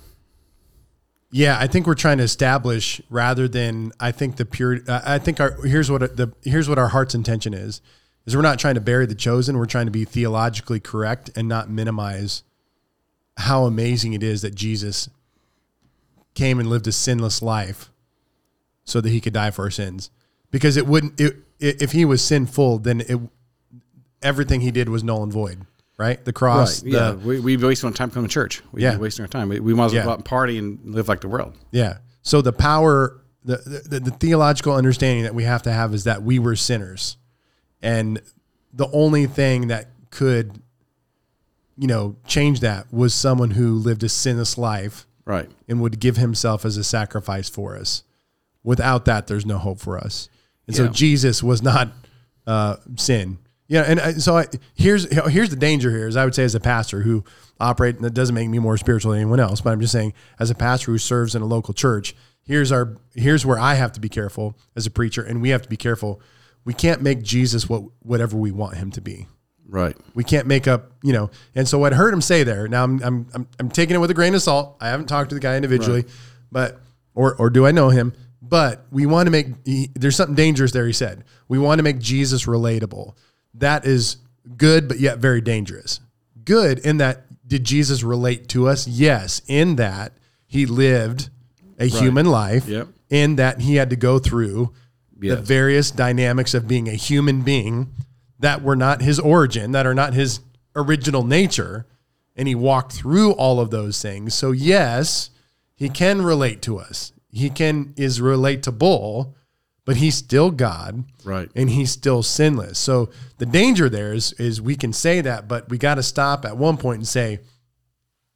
Yeah, 1.30 1.56
I 1.58 1.66
think 1.66 1.86
we're 1.86 1.94
trying 1.94 2.18
to 2.18 2.24
establish 2.24 3.00
rather 3.10 3.48
than 3.48 3.92
I 3.98 4.12
think 4.12 4.36
the 4.36 4.44
pure. 4.44 4.78
Uh, 4.86 5.00
I 5.04 5.18
think 5.18 5.40
our 5.40 5.52
here's 5.62 5.90
what 5.90 6.16
the 6.16 6.32
here's 6.44 6.68
what 6.68 6.78
our 6.78 6.88
heart's 6.88 7.14
intention 7.14 7.52
is: 7.54 7.80
is 8.26 8.34
we're 8.36 8.42
not 8.42 8.58
trying 8.58 8.74
to 8.74 8.80
bury 8.80 9.06
the 9.06 9.14
chosen. 9.14 9.56
We're 9.56 9.66
trying 9.66 9.86
to 9.86 9.92
be 9.92 10.04
theologically 10.04 10.80
correct 10.80 11.30
and 11.36 11.48
not 11.48 11.70
minimize 11.70 12.42
how 13.38 13.64
amazing 13.64 14.12
it 14.14 14.22
is 14.22 14.42
that 14.42 14.54
Jesus 14.54 15.08
came 16.34 16.58
and 16.58 16.68
lived 16.68 16.86
a 16.86 16.92
sinless 16.92 17.40
life 17.42 17.90
so 18.84 19.00
that 19.00 19.08
he 19.10 19.20
could 19.20 19.32
die 19.32 19.50
for 19.50 19.64
our 19.64 19.70
sins. 19.70 20.10
Because 20.50 20.76
it 20.76 20.86
wouldn't 20.86 21.20
it, 21.20 21.36
if 21.58 21.92
he 21.92 22.04
was 22.04 22.22
sinful, 22.22 22.78
then 22.78 23.00
it 23.02 23.18
everything 24.22 24.60
he 24.60 24.70
did 24.70 24.88
was 24.88 25.04
null 25.04 25.22
and 25.22 25.32
void, 25.32 25.60
right? 25.98 26.24
The 26.24 26.32
cross, 26.32 26.82
Right. 26.82 26.92
Yeah. 26.92 27.10
the 27.12 27.18
we 27.18 27.40
we 27.40 27.56
waste 27.56 27.84
our 27.84 27.90
time 27.90 28.10
coming 28.10 28.28
to 28.28 28.32
church. 28.32 28.62
We 28.72 28.82
Yeah. 28.82 28.92
yeah. 28.92 28.98
wasting 28.98 29.22
our 29.24 29.28
time. 29.28 29.48
We, 29.48 29.60
we 29.60 29.74
might 29.74 29.86
as 29.86 29.92
well 29.92 30.00
Yeah. 30.00 30.04
go 30.04 30.10
out 30.12 30.18
and 30.18 30.24
party 30.24 30.58
and 30.58 30.78
live 30.94 31.08
like 31.08 31.20
the 31.20 31.28
world. 31.28 31.54
Yeah. 31.70 31.98
So 32.22 32.42
the 32.42 32.52
power, 32.52 33.20
the, 33.44 33.56
the 33.88 34.00
the 34.00 34.10
theological 34.10 34.74
understanding 34.74 35.24
that 35.24 35.34
we 35.34 35.44
have 35.44 35.62
to 35.62 35.72
have 35.72 35.92
is 35.94 36.04
that 36.04 36.22
we 36.22 36.38
were 36.38 36.56
sinners, 36.56 37.16
and 37.86 38.20
the 38.74 38.88
only 38.92 39.26
thing 39.26 39.68
that 39.68 39.88
could, 40.10 40.60
you 41.78 41.86
know, 41.86 42.16
change 42.26 42.60
that 42.60 42.92
was 42.92 43.14
someone 43.14 43.52
who 43.52 43.74
lived 43.74 44.02
a 44.02 44.08
sinless 44.08 44.58
life 44.58 45.06
Right. 45.24 45.50
and 45.68 45.80
would 45.80 45.98
give 45.98 46.16
himself 46.16 46.64
as 46.64 46.76
a 46.76 46.84
sacrifice 46.84 47.48
for 47.48 47.76
us. 47.76 48.02
Without 48.62 49.04
that, 49.06 49.26
there's 49.26 49.46
no 49.46 49.58
hope 49.58 49.78
for 49.80 49.98
us. 49.98 50.28
And 50.66 50.74
so 50.76 50.88
Jesus 50.88 51.42
was 51.42 51.62
not 51.62 51.92
uh, 52.46 52.76
sin. 52.96 53.38
Yeah, 53.68 53.82
and 53.86 53.98
I, 54.00 54.12
so 54.12 54.36
I, 54.38 54.46
here's 54.74 55.04
here's 55.28 55.50
the 55.50 55.56
danger 55.56 55.90
here 55.90 56.06
is 56.06 56.16
I 56.16 56.24
would 56.24 56.34
say 56.36 56.44
as 56.44 56.54
a 56.54 56.60
pastor 56.60 57.00
who 57.02 57.24
operate 57.58 57.96
and 57.96 58.04
that 58.04 58.14
doesn't 58.14 58.34
make 58.34 58.48
me 58.48 58.58
more 58.60 58.76
spiritual 58.76 59.10
than 59.12 59.20
anyone 59.20 59.40
else, 59.40 59.60
but 59.60 59.70
I'm 59.72 59.80
just 59.80 59.92
saying 59.92 60.12
as 60.38 60.50
a 60.50 60.54
pastor 60.54 60.92
who 60.92 60.98
serves 60.98 61.34
in 61.34 61.42
a 61.42 61.46
local 61.46 61.74
church, 61.74 62.14
here's 62.44 62.70
our 62.70 62.96
here's 63.14 63.44
where 63.44 63.58
I 63.58 63.74
have 63.74 63.90
to 63.92 64.00
be 64.00 64.08
careful 64.08 64.56
as 64.76 64.86
a 64.86 64.90
preacher, 64.90 65.22
and 65.22 65.40
we 65.42 65.48
have 65.50 65.62
to 65.62 65.68
be 65.68 65.76
careful. 65.76 66.20
We 66.66 66.74
can't 66.74 67.00
make 67.00 67.22
Jesus 67.22 67.68
what 67.68 67.84
whatever 68.00 68.36
we 68.36 68.50
want 68.50 68.76
him 68.76 68.90
to 68.90 69.00
be. 69.00 69.28
Right. 69.68 69.96
We 70.14 70.24
can't 70.24 70.46
make 70.46 70.66
up, 70.66 70.92
you 71.02 71.12
know. 71.12 71.30
And 71.54 71.66
so 71.66 71.78
what 71.78 71.92
I 71.92 71.96
heard 71.96 72.12
him 72.12 72.20
say 72.20 72.42
there. 72.42 72.68
Now 72.68 72.84
I'm 72.84 73.02
I'm 73.02 73.26
I'm, 73.32 73.48
I'm 73.58 73.70
taking 73.70 73.94
it 73.96 74.00
with 74.00 74.10
a 74.10 74.14
grain 74.14 74.34
of 74.34 74.42
salt. 74.42 74.76
I 74.80 74.88
haven't 74.88 75.06
talked 75.06 75.30
to 75.30 75.34
the 75.34 75.40
guy 75.40 75.56
individually, 75.56 76.04
but 76.52 76.80
or 77.14 77.36
or 77.36 77.50
do 77.50 77.66
I 77.66 77.70
know 77.70 77.88
him? 77.88 78.12
But 78.42 78.84
we 78.90 79.06
want 79.06 79.28
to 79.28 79.30
make 79.30 79.46
he, 79.64 79.90
there's 79.94 80.16
something 80.16 80.34
dangerous 80.34 80.72
there. 80.72 80.86
He 80.86 80.92
said 80.92 81.24
we 81.48 81.58
want 81.58 81.78
to 81.78 81.82
make 81.84 82.00
Jesus 82.00 82.46
relatable. 82.46 83.14
That 83.54 83.86
is 83.86 84.16
good, 84.56 84.88
but 84.88 84.98
yet 84.98 85.18
very 85.18 85.40
dangerous. 85.40 86.00
Good 86.44 86.80
in 86.80 86.98
that 86.98 87.22
did 87.46 87.62
Jesus 87.62 88.02
relate 88.02 88.48
to 88.48 88.68
us? 88.68 88.88
Yes, 88.88 89.40
in 89.46 89.76
that 89.76 90.12
he 90.46 90.66
lived 90.66 91.30
a 91.78 91.86
human 91.86 92.26
life. 92.26 92.66
Yep. 92.66 92.88
In 93.08 93.36
that 93.36 93.60
he 93.60 93.76
had 93.76 93.90
to 93.90 93.96
go 93.96 94.18
through 94.18 94.72
the 95.18 95.36
various 95.36 95.90
dynamics 95.90 96.54
of 96.54 96.68
being 96.68 96.88
a 96.88 96.92
human 96.92 97.42
being 97.42 97.92
that 98.38 98.62
were 98.62 98.76
not 98.76 99.00
his 99.00 99.18
origin, 99.18 99.72
that 99.72 99.86
are 99.86 99.94
not 99.94 100.14
his 100.14 100.40
original 100.74 101.24
nature. 101.24 101.86
And 102.38 102.46
he 102.46 102.54
walked 102.54 102.92
through 102.92 103.32
all 103.32 103.60
of 103.60 103.70
those 103.70 104.02
things. 104.02 104.34
So, 104.34 104.52
yes, 104.52 105.30
he 105.74 105.88
can 105.88 106.20
relate 106.20 106.60
to 106.62 106.78
us. 106.78 107.12
He 107.30 107.48
can 107.50 107.94
is 107.96 108.20
relatable, 108.20 109.34
but 109.86 109.96
he's 109.96 110.16
still 110.16 110.50
God. 110.50 111.04
Right. 111.24 111.50
And 111.54 111.70
he's 111.70 111.90
still 111.90 112.22
sinless. 112.22 112.78
So 112.78 113.10
the 113.38 113.46
danger 113.46 113.88
there 113.88 114.12
is 114.12 114.32
is 114.34 114.60
we 114.60 114.76
can 114.76 114.92
say 114.92 115.20
that, 115.22 115.48
but 115.48 115.68
we 115.68 115.78
got 115.78 115.94
to 115.94 116.02
stop 116.02 116.44
at 116.44 116.56
one 116.56 116.76
point 116.76 116.98
and 116.98 117.08
say, 117.08 117.40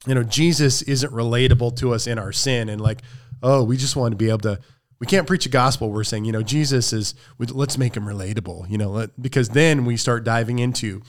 you 0.07 0.15
know, 0.15 0.23
Jesus 0.23 0.81
isn't 0.83 1.13
relatable 1.13 1.77
to 1.77 1.93
us 1.93 2.07
in 2.07 2.19
our 2.19 2.33
sin. 2.33 2.69
And 2.69 2.81
like, 2.81 3.01
oh, 3.43 3.65
we 3.65 3.77
just 3.77 3.97
want 3.97 4.13
to 4.13 4.17
be 4.17 4.29
able 4.29 4.39
to, 4.41 4.61
we 5.01 5.07
can't 5.07 5.27
preach 5.27 5.47
a 5.47 5.49
gospel. 5.49 5.91
We're 5.91 6.05
saying, 6.05 6.27
you 6.27 6.33
know, 6.33 6.43
Jesus 6.43 6.93
is, 6.93 7.15
let's 7.39 7.79
make 7.79 7.97
him 7.97 8.05
relatable, 8.05 8.71
you 8.71 8.79
know, 8.79 8.91
let, 8.91 9.21
because 9.21 9.49
then 9.49 9.85
we 9.87 9.97
start 9.97 10.25
diving 10.25 10.59
into 10.59 11.03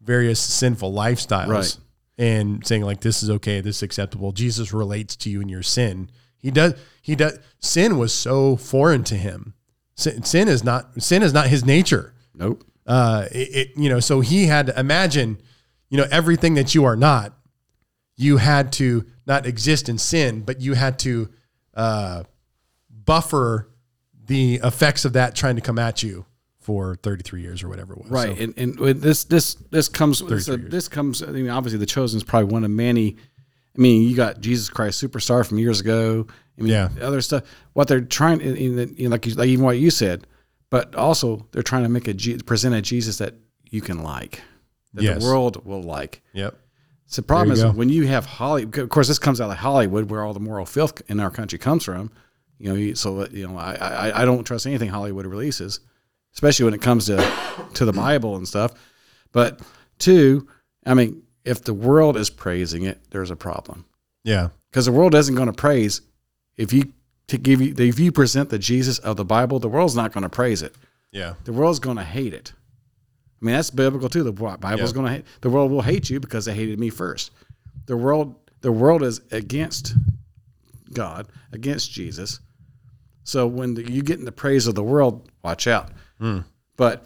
various 0.00 0.40
sinful 0.40 0.92
lifestyles 0.92 1.46
Right. 1.48 1.76
and 2.18 2.66
saying 2.66 2.82
like, 2.82 3.00
this 3.00 3.22
is 3.22 3.30
okay, 3.30 3.60
this 3.60 3.76
is 3.76 3.82
acceptable. 3.82 4.32
Jesus 4.32 4.72
relates 4.72 5.14
to 5.16 5.30
you 5.30 5.40
in 5.40 5.48
your 5.48 5.62
sin. 5.62 6.10
He 6.38 6.50
does, 6.50 6.74
he 7.00 7.14
does, 7.14 7.38
sin 7.60 7.98
was 7.98 8.12
so 8.12 8.56
foreign 8.56 9.04
to 9.04 9.14
him. 9.16 9.54
Sin, 9.94 10.22
sin 10.24 10.48
is 10.48 10.62
not, 10.62 11.00
sin 11.02 11.22
is 11.22 11.32
not 11.32 11.46
his 11.46 11.64
nature 11.64 12.12
Nope. 12.34 12.64
uh, 12.86 13.26
it, 13.32 13.48
it, 13.54 13.68
you 13.76 13.88
know, 13.88 14.00
so 14.00 14.20
he 14.20 14.46
had 14.46 14.66
to 14.66 14.78
imagine, 14.78 15.38
you 15.88 15.96
know, 15.96 16.06
everything 16.10 16.54
that 16.54 16.74
you 16.74 16.84
are 16.84 16.96
not, 16.96 17.32
you 18.16 18.36
had 18.38 18.72
to 18.72 19.06
not 19.26 19.46
exist 19.46 19.88
in 19.88 19.98
sin, 19.98 20.42
but 20.42 20.60
you 20.60 20.74
had 20.74 20.98
to 21.00 21.28
uh, 21.74 22.24
buffer 23.06 23.68
the 24.26 24.56
effects 24.62 25.04
of 25.04 25.14
that 25.14 25.34
trying 25.34 25.56
to 25.56 25.62
come 25.62 25.78
at 25.78 26.02
you 26.02 26.26
for 26.58 26.96
33 27.02 27.42
years 27.42 27.62
or 27.62 27.68
whatever 27.68 27.92
it 27.94 28.00
was. 28.02 28.10
Right, 28.10 28.36
So- 28.36 28.42
and 28.42 28.78
and 28.80 29.00
this 29.00 29.24
this 29.24 29.54
this 29.70 29.88
comes 29.88 30.18
this, 30.20 30.46
33 30.46 30.62
years. 30.64 30.70
this 30.72 30.88
comes. 30.88 31.22
I 31.22 31.26
mean, 31.26 31.48
obviously, 31.48 31.78
the 31.78 31.86
chosen 31.86 32.16
is 32.18 32.24
probably 32.24 32.52
one 32.52 32.64
of 32.64 32.70
many. 32.70 33.16
I 33.76 33.80
mean, 33.80 34.08
you 34.08 34.16
got 34.16 34.40
Jesus 34.40 34.68
Christ 34.68 35.02
Superstar 35.02 35.46
from 35.46 35.58
years 35.58 35.80
ago. 35.80 36.26
I 36.58 36.62
mean, 36.62 36.72
Yeah. 36.72 36.88
other 37.02 37.20
stuff. 37.20 37.42
What 37.74 37.88
they're 37.88 38.00
trying, 38.00 38.40
in, 38.40 38.56
in 38.56 38.76
the, 38.76 38.86
you 38.96 39.04
know, 39.04 39.10
like 39.10 39.26
you, 39.26 39.34
like 39.34 39.48
even 39.48 39.64
what 39.64 39.78
you 39.78 39.90
said, 39.90 40.26
but 40.70 40.94
also 40.96 41.46
they're 41.52 41.62
trying 41.62 41.82
to 41.82 41.88
make 41.90 42.08
a 42.08 42.14
present 42.44 42.74
a 42.74 42.80
Jesus 42.82 43.18
that 43.18 43.34
you 43.70 43.82
can 43.82 44.02
like, 44.02 44.40
that 44.94 45.02
Yes. 45.04 45.20
the 45.22 45.28
world 45.28 45.64
will 45.66 45.82
like. 45.82 46.22
yep. 46.32 46.58
So 47.08 47.20
the 47.22 47.26
problem 47.26 47.52
is 47.52 47.62
go. 47.62 47.70
when 47.70 47.88
you 47.90 48.06
have 48.08 48.24
Hollywood. 48.26 48.76
Of 48.78 48.88
course, 48.88 49.06
this 49.06 49.18
comes 49.20 49.40
out 49.40 49.48
of 49.50 49.58
Hollywood, 49.58 50.10
where 50.10 50.24
all 50.24 50.32
the 50.34 50.40
moral 50.40 50.66
filth 50.66 51.02
in 51.08 51.20
our 51.20 51.30
country 51.30 51.56
comes 51.58 51.84
from. 51.84 52.10
You 52.58 52.72
know, 52.74 52.94
so 52.94 53.20
uh, 53.20 53.28
you 53.30 53.46
know, 53.46 53.56
I, 53.58 53.74
I 53.74 54.22
I 54.22 54.24
don't 54.24 54.44
trust 54.44 54.66
anything 54.66 54.88
Hollywood 54.88 55.26
releases, 55.26 55.80
especially 56.34 56.64
when 56.64 56.74
it 56.74 56.80
comes 56.82 57.06
to 57.06 57.16
to 57.74 57.84
the 57.84 57.92
Bible 57.92 58.36
and 58.36 58.48
stuff. 58.48 58.72
But 59.32 59.60
two, 59.98 60.48
I 60.86 60.94
mean, 60.94 61.22
if 61.44 61.62
the 61.64 61.74
world 61.74 62.16
is 62.16 62.30
praising 62.30 62.84
it, 62.84 62.98
there's 63.10 63.30
a 63.30 63.36
problem 63.36 63.84
Yeah. 64.24 64.48
because 64.70 64.86
the 64.86 64.92
world 64.92 65.14
isn't 65.14 65.34
going 65.34 65.48
to 65.48 65.52
praise 65.52 66.00
if 66.56 66.72
you 66.72 66.92
to 67.28 67.36
give 67.38 67.60
you 67.60 67.74
if 67.76 67.98
you 67.98 68.10
present 68.12 68.48
the 68.50 68.58
Jesus 68.58 68.98
of 69.00 69.16
the 69.16 69.24
Bible, 69.24 69.58
the 69.58 69.68
world's 69.68 69.94
not 69.96 70.12
going 70.12 70.22
to 70.22 70.28
praise 70.30 70.62
it. 70.62 70.74
Yeah. 71.12 71.34
The 71.44 71.52
world's 71.52 71.78
going 71.78 71.96
to 71.98 72.04
hate 72.04 72.32
it. 72.34 72.52
I 73.42 73.44
mean, 73.44 73.54
that's 73.54 73.70
biblical 73.70 74.08
too. 74.08 74.22
The 74.22 74.32
Bible's 74.32 74.90
Yeah. 74.90 74.94
going 74.94 75.06
to 75.06 75.12
hate. 75.12 75.24
The 75.42 75.50
world 75.50 75.70
will 75.70 75.82
hate 75.82 76.08
you 76.08 76.20
because 76.20 76.46
they 76.46 76.54
hated 76.54 76.78
me 76.80 76.88
first. 76.88 77.32
The 77.84 77.96
world, 77.96 78.34
the 78.62 78.72
world 78.72 79.02
is 79.02 79.20
against 79.30 79.94
God, 80.92 81.26
against 81.52 81.90
Jesus. 81.92 82.40
So 83.26 83.46
when 83.46 83.74
the, 83.74 83.90
you 83.90 84.02
get 84.02 84.18
in 84.18 84.24
the 84.24 84.32
praise 84.32 84.66
of 84.66 84.74
the 84.74 84.82
world, 84.82 85.28
watch 85.42 85.66
out. 85.66 85.90
Hmm. 86.20 86.40
But 86.76 87.04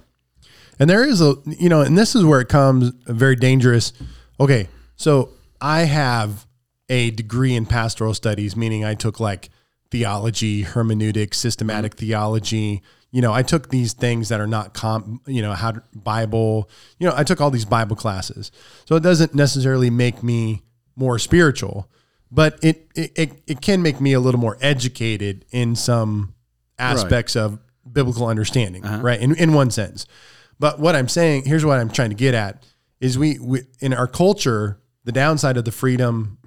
And 0.80 0.88
there 0.88 1.04
is 1.04 1.20
a, 1.20 1.34
you 1.46 1.68
know, 1.68 1.82
and 1.82 1.96
this 1.96 2.14
is 2.14 2.24
where 2.24 2.40
it 2.40 2.48
comes 2.48 2.92
very 3.06 3.36
dangerous. 3.36 3.92
Okay. 4.40 4.68
So 4.96 5.30
I 5.60 5.80
have 5.80 6.46
a 6.88 7.10
degree 7.10 7.54
in 7.54 7.66
pastoral 7.66 8.14
studies, 8.14 8.56
meaning 8.56 8.84
I 8.84 8.94
took 8.94 9.20
like 9.20 9.50
theology, 9.90 10.62
hermeneutics, 10.62 11.38
systematic 11.38 11.94
theology. 11.94 12.82
You 13.10 13.20
know, 13.22 13.32
I 13.32 13.42
took 13.42 13.68
these 13.68 13.92
things 13.92 14.30
that 14.30 14.40
are 14.40 14.46
not 14.46 14.72
com, 14.72 15.20
you 15.26 15.42
know, 15.42 15.52
how 15.52 15.72
to, 15.72 15.82
Bible, 15.94 16.70
you 16.98 17.08
know, 17.08 17.14
I 17.16 17.24
took 17.24 17.40
all 17.40 17.50
these 17.50 17.64
Bible 17.66 17.96
classes. 17.96 18.50
So 18.86 18.96
it 18.96 19.02
doesn't 19.02 19.34
necessarily 19.34 19.90
make 19.90 20.22
me 20.22 20.62
more 20.96 21.18
spiritual, 21.18 21.90
but 22.30 22.58
it, 22.62 22.88
it, 22.94 23.12
it, 23.16 23.42
it 23.46 23.60
can 23.60 23.82
make 23.82 24.00
me 24.00 24.12
a 24.12 24.20
little 24.20 24.40
more 24.40 24.56
educated 24.60 25.44
in 25.50 25.74
some 25.74 26.34
aspects 26.78 27.36
of 27.36 27.58
biblical 27.90 28.26
understanding, 28.26 28.84
uh-huh. 28.84 29.02
right? 29.02 29.20
In, 29.20 29.34
in 29.36 29.52
one 29.52 29.70
sense. 29.70 30.06
But 30.58 30.78
what 30.78 30.94
I'm 30.94 31.08
saying, 31.08 31.44
here's 31.46 31.64
what 31.64 31.78
I'm 31.78 31.90
trying 31.90 32.10
to 32.10 32.16
get 32.16 32.34
at 32.34 32.64
is 33.00 33.18
we, 33.18 33.38
we 33.38 33.62
in 33.80 33.94
our 33.94 34.06
culture, 34.06 34.78
the 35.04 35.12
downside 35.12 35.56
of 35.56 35.64
the 35.64 35.72
freedom, 35.72 36.38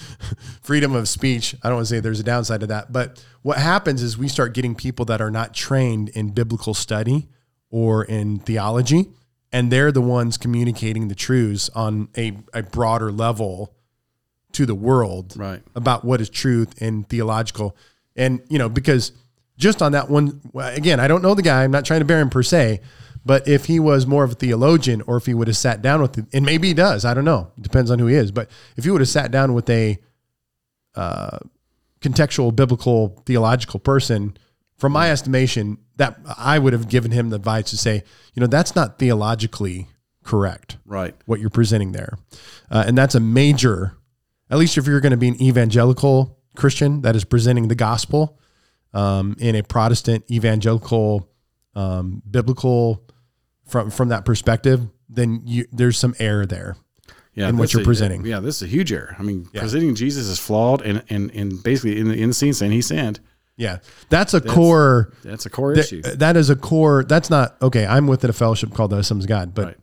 freedom 0.62 0.94
of 0.94 1.08
speech. 1.08 1.54
I 1.62 1.68
don't 1.68 1.76
want 1.76 1.88
to 1.88 1.94
say 1.94 2.00
there's 2.00 2.20
a 2.20 2.24
downside 2.24 2.60
to 2.60 2.66
that, 2.68 2.92
but 2.92 3.24
what 3.42 3.58
happens 3.58 4.02
is 4.02 4.16
we 4.16 4.28
start 4.28 4.54
getting 4.54 4.74
people 4.74 5.04
that 5.06 5.20
are 5.20 5.30
not 5.30 5.54
trained 5.54 6.08
in 6.10 6.30
biblical 6.30 6.74
study 6.74 7.28
or 7.70 8.04
in 8.04 8.38
theology, 8.38 9.10
and 9.52 9.70
they're 9.70 9.92
the 9.92 10.00
ones 10.00 10.38
communicating 10.38 11.08
the 11.08 11.14
truths 11.14 11.68
on 11.74 12.08
a, 12.16 12.38
a 12.54 12.62
broader 12.62 13.12
level 13.12 13.74
to 14.52 14.66
the 14.66 14.74
world 14.74 15.34
Right. 15.36 15.62
about 15.74 16.04
what 16.04 16.20
is 16.20 16.28
truth 16.30 16.80
and 16.80 17.08
theological. 17.08 17.76
And, 18.16 18.40
you 18.48 18.58
know, 18.58 18.68
because 18.68 19.12
just 19.56 19.82
on 19.82 19.92
that 19.92 20.08
one, 20.10 20.40
again, 20.54 21.00
I 21.00 21.08
don't 21.08 21.22
know 21.22 21.34
the 21.34 21.42
guy. 21.42 21.64
I'm 21.64 21.70
not 21.70 21.84
trying 21.84 22.00
to 22.00 22.04
bear 22.06 22.20
him 22.20 22.30
per 22.30 22.42
se, 22.42 22.80
but 23.24 23.46
if 23.46 23.66
he 23.66 23.78
was 23.78 24.06
more 24.06 24.24
of 24.24 24.32
a 24.32 24.34
theologian 24.34 25.02
or 25.02 25.16
if 25.16 25.26
he 25.26 25.34
would 25.34 25.48
have 25.48 25.56
sat 25.56 25.82
down 25.82 26.00
with, 26.00 26.26
and 26.32 26.46
maybe 26.46 26.68
he 26.68 26.74
does, 26.74 27.04
I 27.04 27.14
don't 27.14 27.24
know. 27.24 27.50
It 27.56 27.62
depends 27.62 27.90
on 27.90 27.98
who 27.98 28.06
he 28.06 28.14
is. 28.14 28.30
But 28.32 28.50
if 28.76 28.84
he 28.84 28.90
would 28.90 29.00
have 29.00 29.08
sat 29.08 29.30
down 29.30 29.54
with 29.54 29.68
a 29.68 29.98
uh, 30.94 31.38
contextual, 32.00 32.54
biblical, 32.54 33.22
theological 33.26 33.80
person, 33.80 34.36
from 34.76 34.92
my 34.92 35.10
estimation, 35.10 35.78
that 35.96 36.18
I 36.38 36.58
would 36.60 36.72
have 36.72 36.88
given 36.88 37.10
him 37.10 37.30
the 37.30 37.36
advice 37.36 37.70
to 37.70 37.76
say, 37.76 38.04
you 38.34 38.40
know, 38.40 38.46
that's 38.46 38.76
not 38.76 38.98
theologically 38.98 39.88
correct 40.22 40.76
right, 40.84 41.14
what 41.26 41.40
you're 41.40 41.50
presenting 41.50 41.92
there. 41.92 42.16
Uh, 42.70 42.84
and 42.86 42.96
that's 42.96 43.14
a 43.16 43.20
major, 43.20 43.96
at 44.50 44.58
least 44.58 44.78
if 44.78 44.86
you're 44.86 45.00
going 45.00 45.10
to 45.12 45.16
be 45.18 45.28
an 45.28 45.40
evangelical 45.42 46.38
Christian 46.56 47.02
that 47.02 47.14
is 47.16 47.24
presenting 47.24 47.68
the 47.68 47.74
gospel 47.74 48.38
um, 48.94 49.36
in 49.38 49.54
a 49.54 49.62
Protestant 49.62 50.24
evangelical 50.30 51.28
um, 51.74 52.22
biblical 52.28 53.04
from 53.66 53.90
from 53.90 54.08
that 54.08 54.24
perspective, 54.24 54.88
then 55.08 55.42
you, 55.44 55.66
there's 55.72 55.98
some 55.98 56.14
error 56.18 56.46
there. 56.46 56.76
in 57.36 57.56
what 57.58 57.72
you're 57.72 57.82
is- 57.82 57.86
presenting. 57.86 58.24
Yeah, 58.26 58.40
this 58.40 58.56
is 58.56 58.62
a 58.62 58.66
huge 58.66 58.92
error. 58.92 59.14
I 59.18 59.22
mean, 59.22 59.48
Yeah. 59.52 59.60
presenting 59.60 59.94
Jesus 59.94 60.26
is 60.26 60.38
flawed, 60.38 60.82
and 60.82 61.02
and 61.10 61.30
and 61.32 61.62
basically 61.62 62.00
in 62.00 62.08
the 62.08 62.14
in 62.20 62.28
the 62.30 62.34
scene 62.34 62.52
saying 62.54 62.72
he 62.72 62.82
sinned. 62.82 63.20
Yeah, 63.56 63.78
that's 64.08 64.34
a 64.34 64.40
core. 64.40 65.12
That's 65.22 65.44
a 65.46 65.50
core 65.50 65.72
issue. 65.74 66.00
that 66.02 66.36
is 66.36 66.48
a 66.48 66.56
core. 66.56 67.04
That's 67.04 67.28
not 67.28 67.56
okay. 67.60 67.86
I'm 67.86 68.06
within 68.06 68.30
a 68.30 68.32
fellowship 68.32 68.72
called 68.72 68.90
the 68.90 68.98
of 68.98 69.26
God, 69.26 69.52
but 69.54 69.64
Right. 69.66 69.76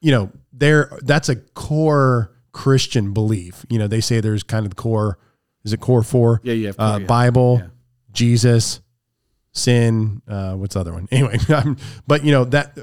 you 0.00 0.12
know, 0.12 0.30
there 0.52 0.90
that's 1.02 1.28
a 1.28 1.36
core 1.36 2.30
Christian 2.54 3.12
belief. 3.12 3.66
You 3.68 3.78
know, 3.78 3.86
they 3.86 4.00
say 4.00 4.20
there's 4.20 4.42
kind 4.42 4.64
of 4.64 4.70
the 4.70 4.76
core. 4.76 5.18
Is 5.64 5.72
it 5.74 5.80
core 5.80 6.02
four? 6.02 6.40
Yeah, 6.42 6.54
you 6.54 6.66
have 6.68 6.76
uh, 6.78 6.98
yeah. 7.00 7.06
Bible, 7.06 7.58
Yeah. 7.60 7.66
Jesus, 8.12 8.80
sin. 9.52 10.22
Uh, 10.26 10.54
what's 10.54 10.74
the 10.74 10.80
other 10.80 10.92
one? 10.92 11.08
Anyway, 11.12 11.38
but 12.06 12.24
you 12.24 12.32
know 12.32 12.44
that 12.44 12.78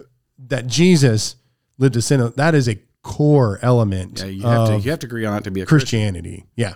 that 0.50 0.68
Jesus 0.68 1.36
lived 1.78 1.96
a 1.96 2.02
sin. 2.02 2.32
That 2.36 2.54
is 2.56 2.68
a 2.70 2.78
core 3.02 3.60
element. 3.62 4.20
Yeah, 4.20 4.26
you 4.26 4.42
have 4.44 4.68
to 4.68 4.78
you 4.80 4.92
have 4.92 5.00
to 5.00 5.08
agree 5.08 5.26
on 5.26 5.38
it 5.38 5.44
to 5.46 5.52
be 5.52 5.62
a 5.62 5.66
Christian. 5.66 6.00
Christianity. 6.14 6.46
Yeah, 6.56 6.76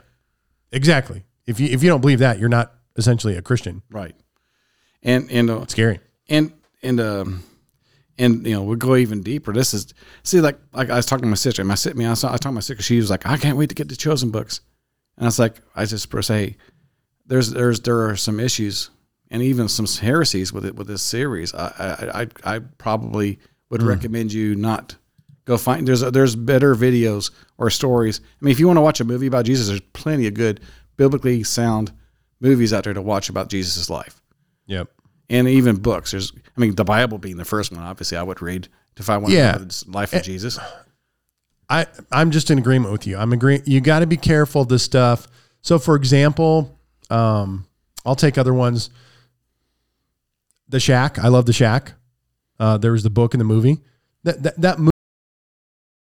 exactly. 0.72 1.24
If 1.46 1.60
you 1.60 1.68
if 1.68 1.84
you 1.84 1.90
don't 1.90 2.02
believe 2.02 2.20
that, 2.20 2.40
you're 2.40 2.50
not 2.50 2.74
essentially 2.96 3.36
a 3.36 3.42
Christian. 3.42 3.82
right? 3.92 4.16
And 5.04 5.30
and 5.32 5.50
uh, 5.50 5.66
Scary. 5.68 6.00
and 6.30 6.52
and 6.82 7.00
um 7.00 7.44
and 8.18 8.46
you 8.46 8.54
know 8.54 8.64
we'll 8.64 8.78
go 8.78 8.96
even 8.96 9.22
deeper. 9.22 9.54
This 9.54 9.74
is 9.74 9.94
see 10.24 10.42
like 10.42 10.58
like 10.74 10.90
I 10.90 10.96
was 10.96 11.06
talking 11.06 11.24
to 11.24 11.30
my 11.30 11.36
sister. 11.36 11.64
My 11.64 11.76
sister, 11.76 11.98
me, 11.98 12.06
I 12.06 12.12
was, 12.12 12.24
I 12.24 12.32
was 12.32 12.40
talking 12.40 12.54
to 12.54 12.56
my 12.56 12.62
sister. 12.62 12.84
She 12.84 12.98
was 12.98 13.10
like, 13.10 13.26
I 13.26 13.38
can't 13.38 13.58
wait 13.58 13.70
to 13.70 13.76
get 13.76 13.90
the 13.90 13.96
chosen 13.96 14.32
books, 14.32 14.62
and 15.18 15.26
I 15.26 15.28
was 15.28 15.40
like, 15.40 15.62
I 15.76 15.86
just 15.86 16.10
per 16.10 16.22
se, 16.22 16.56
there's 17.26 17.52
there's 17.52 17.82
there 17.82 18.08
are 18.08 18.16
some 18.16 18.40
issues 18.40 18.90
and 19.32 19.42
even 19.42 19.68
some 19.68 19.88
heresies 19.88 20.54
with 20.54 20.66
it 20.66 20.76
with 20.76 20.88
this 20.88 21.02
series. 21.02 21.54
I 21.54 21.68
I 22.14 22.22
I, 22.22 22.56
I 22.56 22.60
probably 22.60 23.40
would 23.70 23.82
hmm. 23.82 23.88
recommend 23.88 24.32
you 24.34 24.56
not 24.56 24.96
go 25.46 25.58
find. 25.58 25.88
There's 25.88 26.02
there's 26.02 26.36
better 26.36 26.76
videos 26.76 27.32
or 27.58 27.70
stories. 27.70 28.22
I 28.24 28.46
mean, 28.46 28.52
if 28.52 28.60
you 28.60 28.68
want 28.68 28.78
to 28.78 28.82
watch 28.82 29.00
a 29.00 29.06
movie 29.06 29.28
about 29.28 29.46
Jesus, 29.46 29.68
there's 29.68 29.82
plenty 29.94 30.28
of 30.28 30.34
good 30.34 30.62
biblically 30.98 31.44
sound 31.44 31.92
movies 32.40 32.74
out 32.74 32.84
there 32.84 32.94
to 32.94 33.02
watch 33.02 33.30
about 33.30 33.50
Jesus' 33.50 33.90
life 33.90 34.22
Yep. 34.68 34.90
And 35.30 35.48
even 35.48 35.78
books. 35.78 36.12
There's, 36.12 36.32
I 36.36 36.60
mean, 36.62 36.76
the 36.76 36.84
Bible 36.84 37.18
being 37.18 37.38
the 37.38 37.46
first 37.46 37.72
one. 37.72 37.82
Obviously, 37.82 38.18
I 38.18 38.24
would 38.24 38.42
read 38.42 38.68
if 38.98 39.10
I 39.10 39.18
want 39.18 39.34
Yeah. 39.34 39.54
to 39.58 39.90
life 39.90 40.14
of 40.14 40.24
Jesus. 40.24 40.60
I 41.70 41.88
I'm 42.12 42.32
just 42.32 42.52
in 42.52 42.58
agreement 42.60 42.92
with 42.92 43.08
you. 43.08 43.18
I'm 43.18 43.34
agreeing. 43.34 43.64
You 43.66 43.82
got 43.82 44.00
to 44.00 44.08
be 44.08 44.18
careful 44.18 44.62
of 44.62 44.68
this 44.70 44.84
stuff. 44.84 45.28
So, 45.62 45.80
for 45.80 45.96
example, 45.96 46.80
um, 47.10 47.66
I'll 48.06 48.16
take 48.16 48.38
other 48.38 48.54
ones. 48.54 48.92
The 50.70 50.80
Shack. 50.80 51.18
I 51.20 51.28
love 51.28 51.46
the 51.46 51.54
Shack. 51.54 51.94
Uh, 52.60 52.78
there 52.78 52.92
was 52.92 53.04
the 53.04 53.10
book 53.10 53.34
and 53.34 53.42
the 53.42 53.46
movie. 53.46 53.82
That 54.24 54.44
that 54.44 54.62
that 54.62 54.78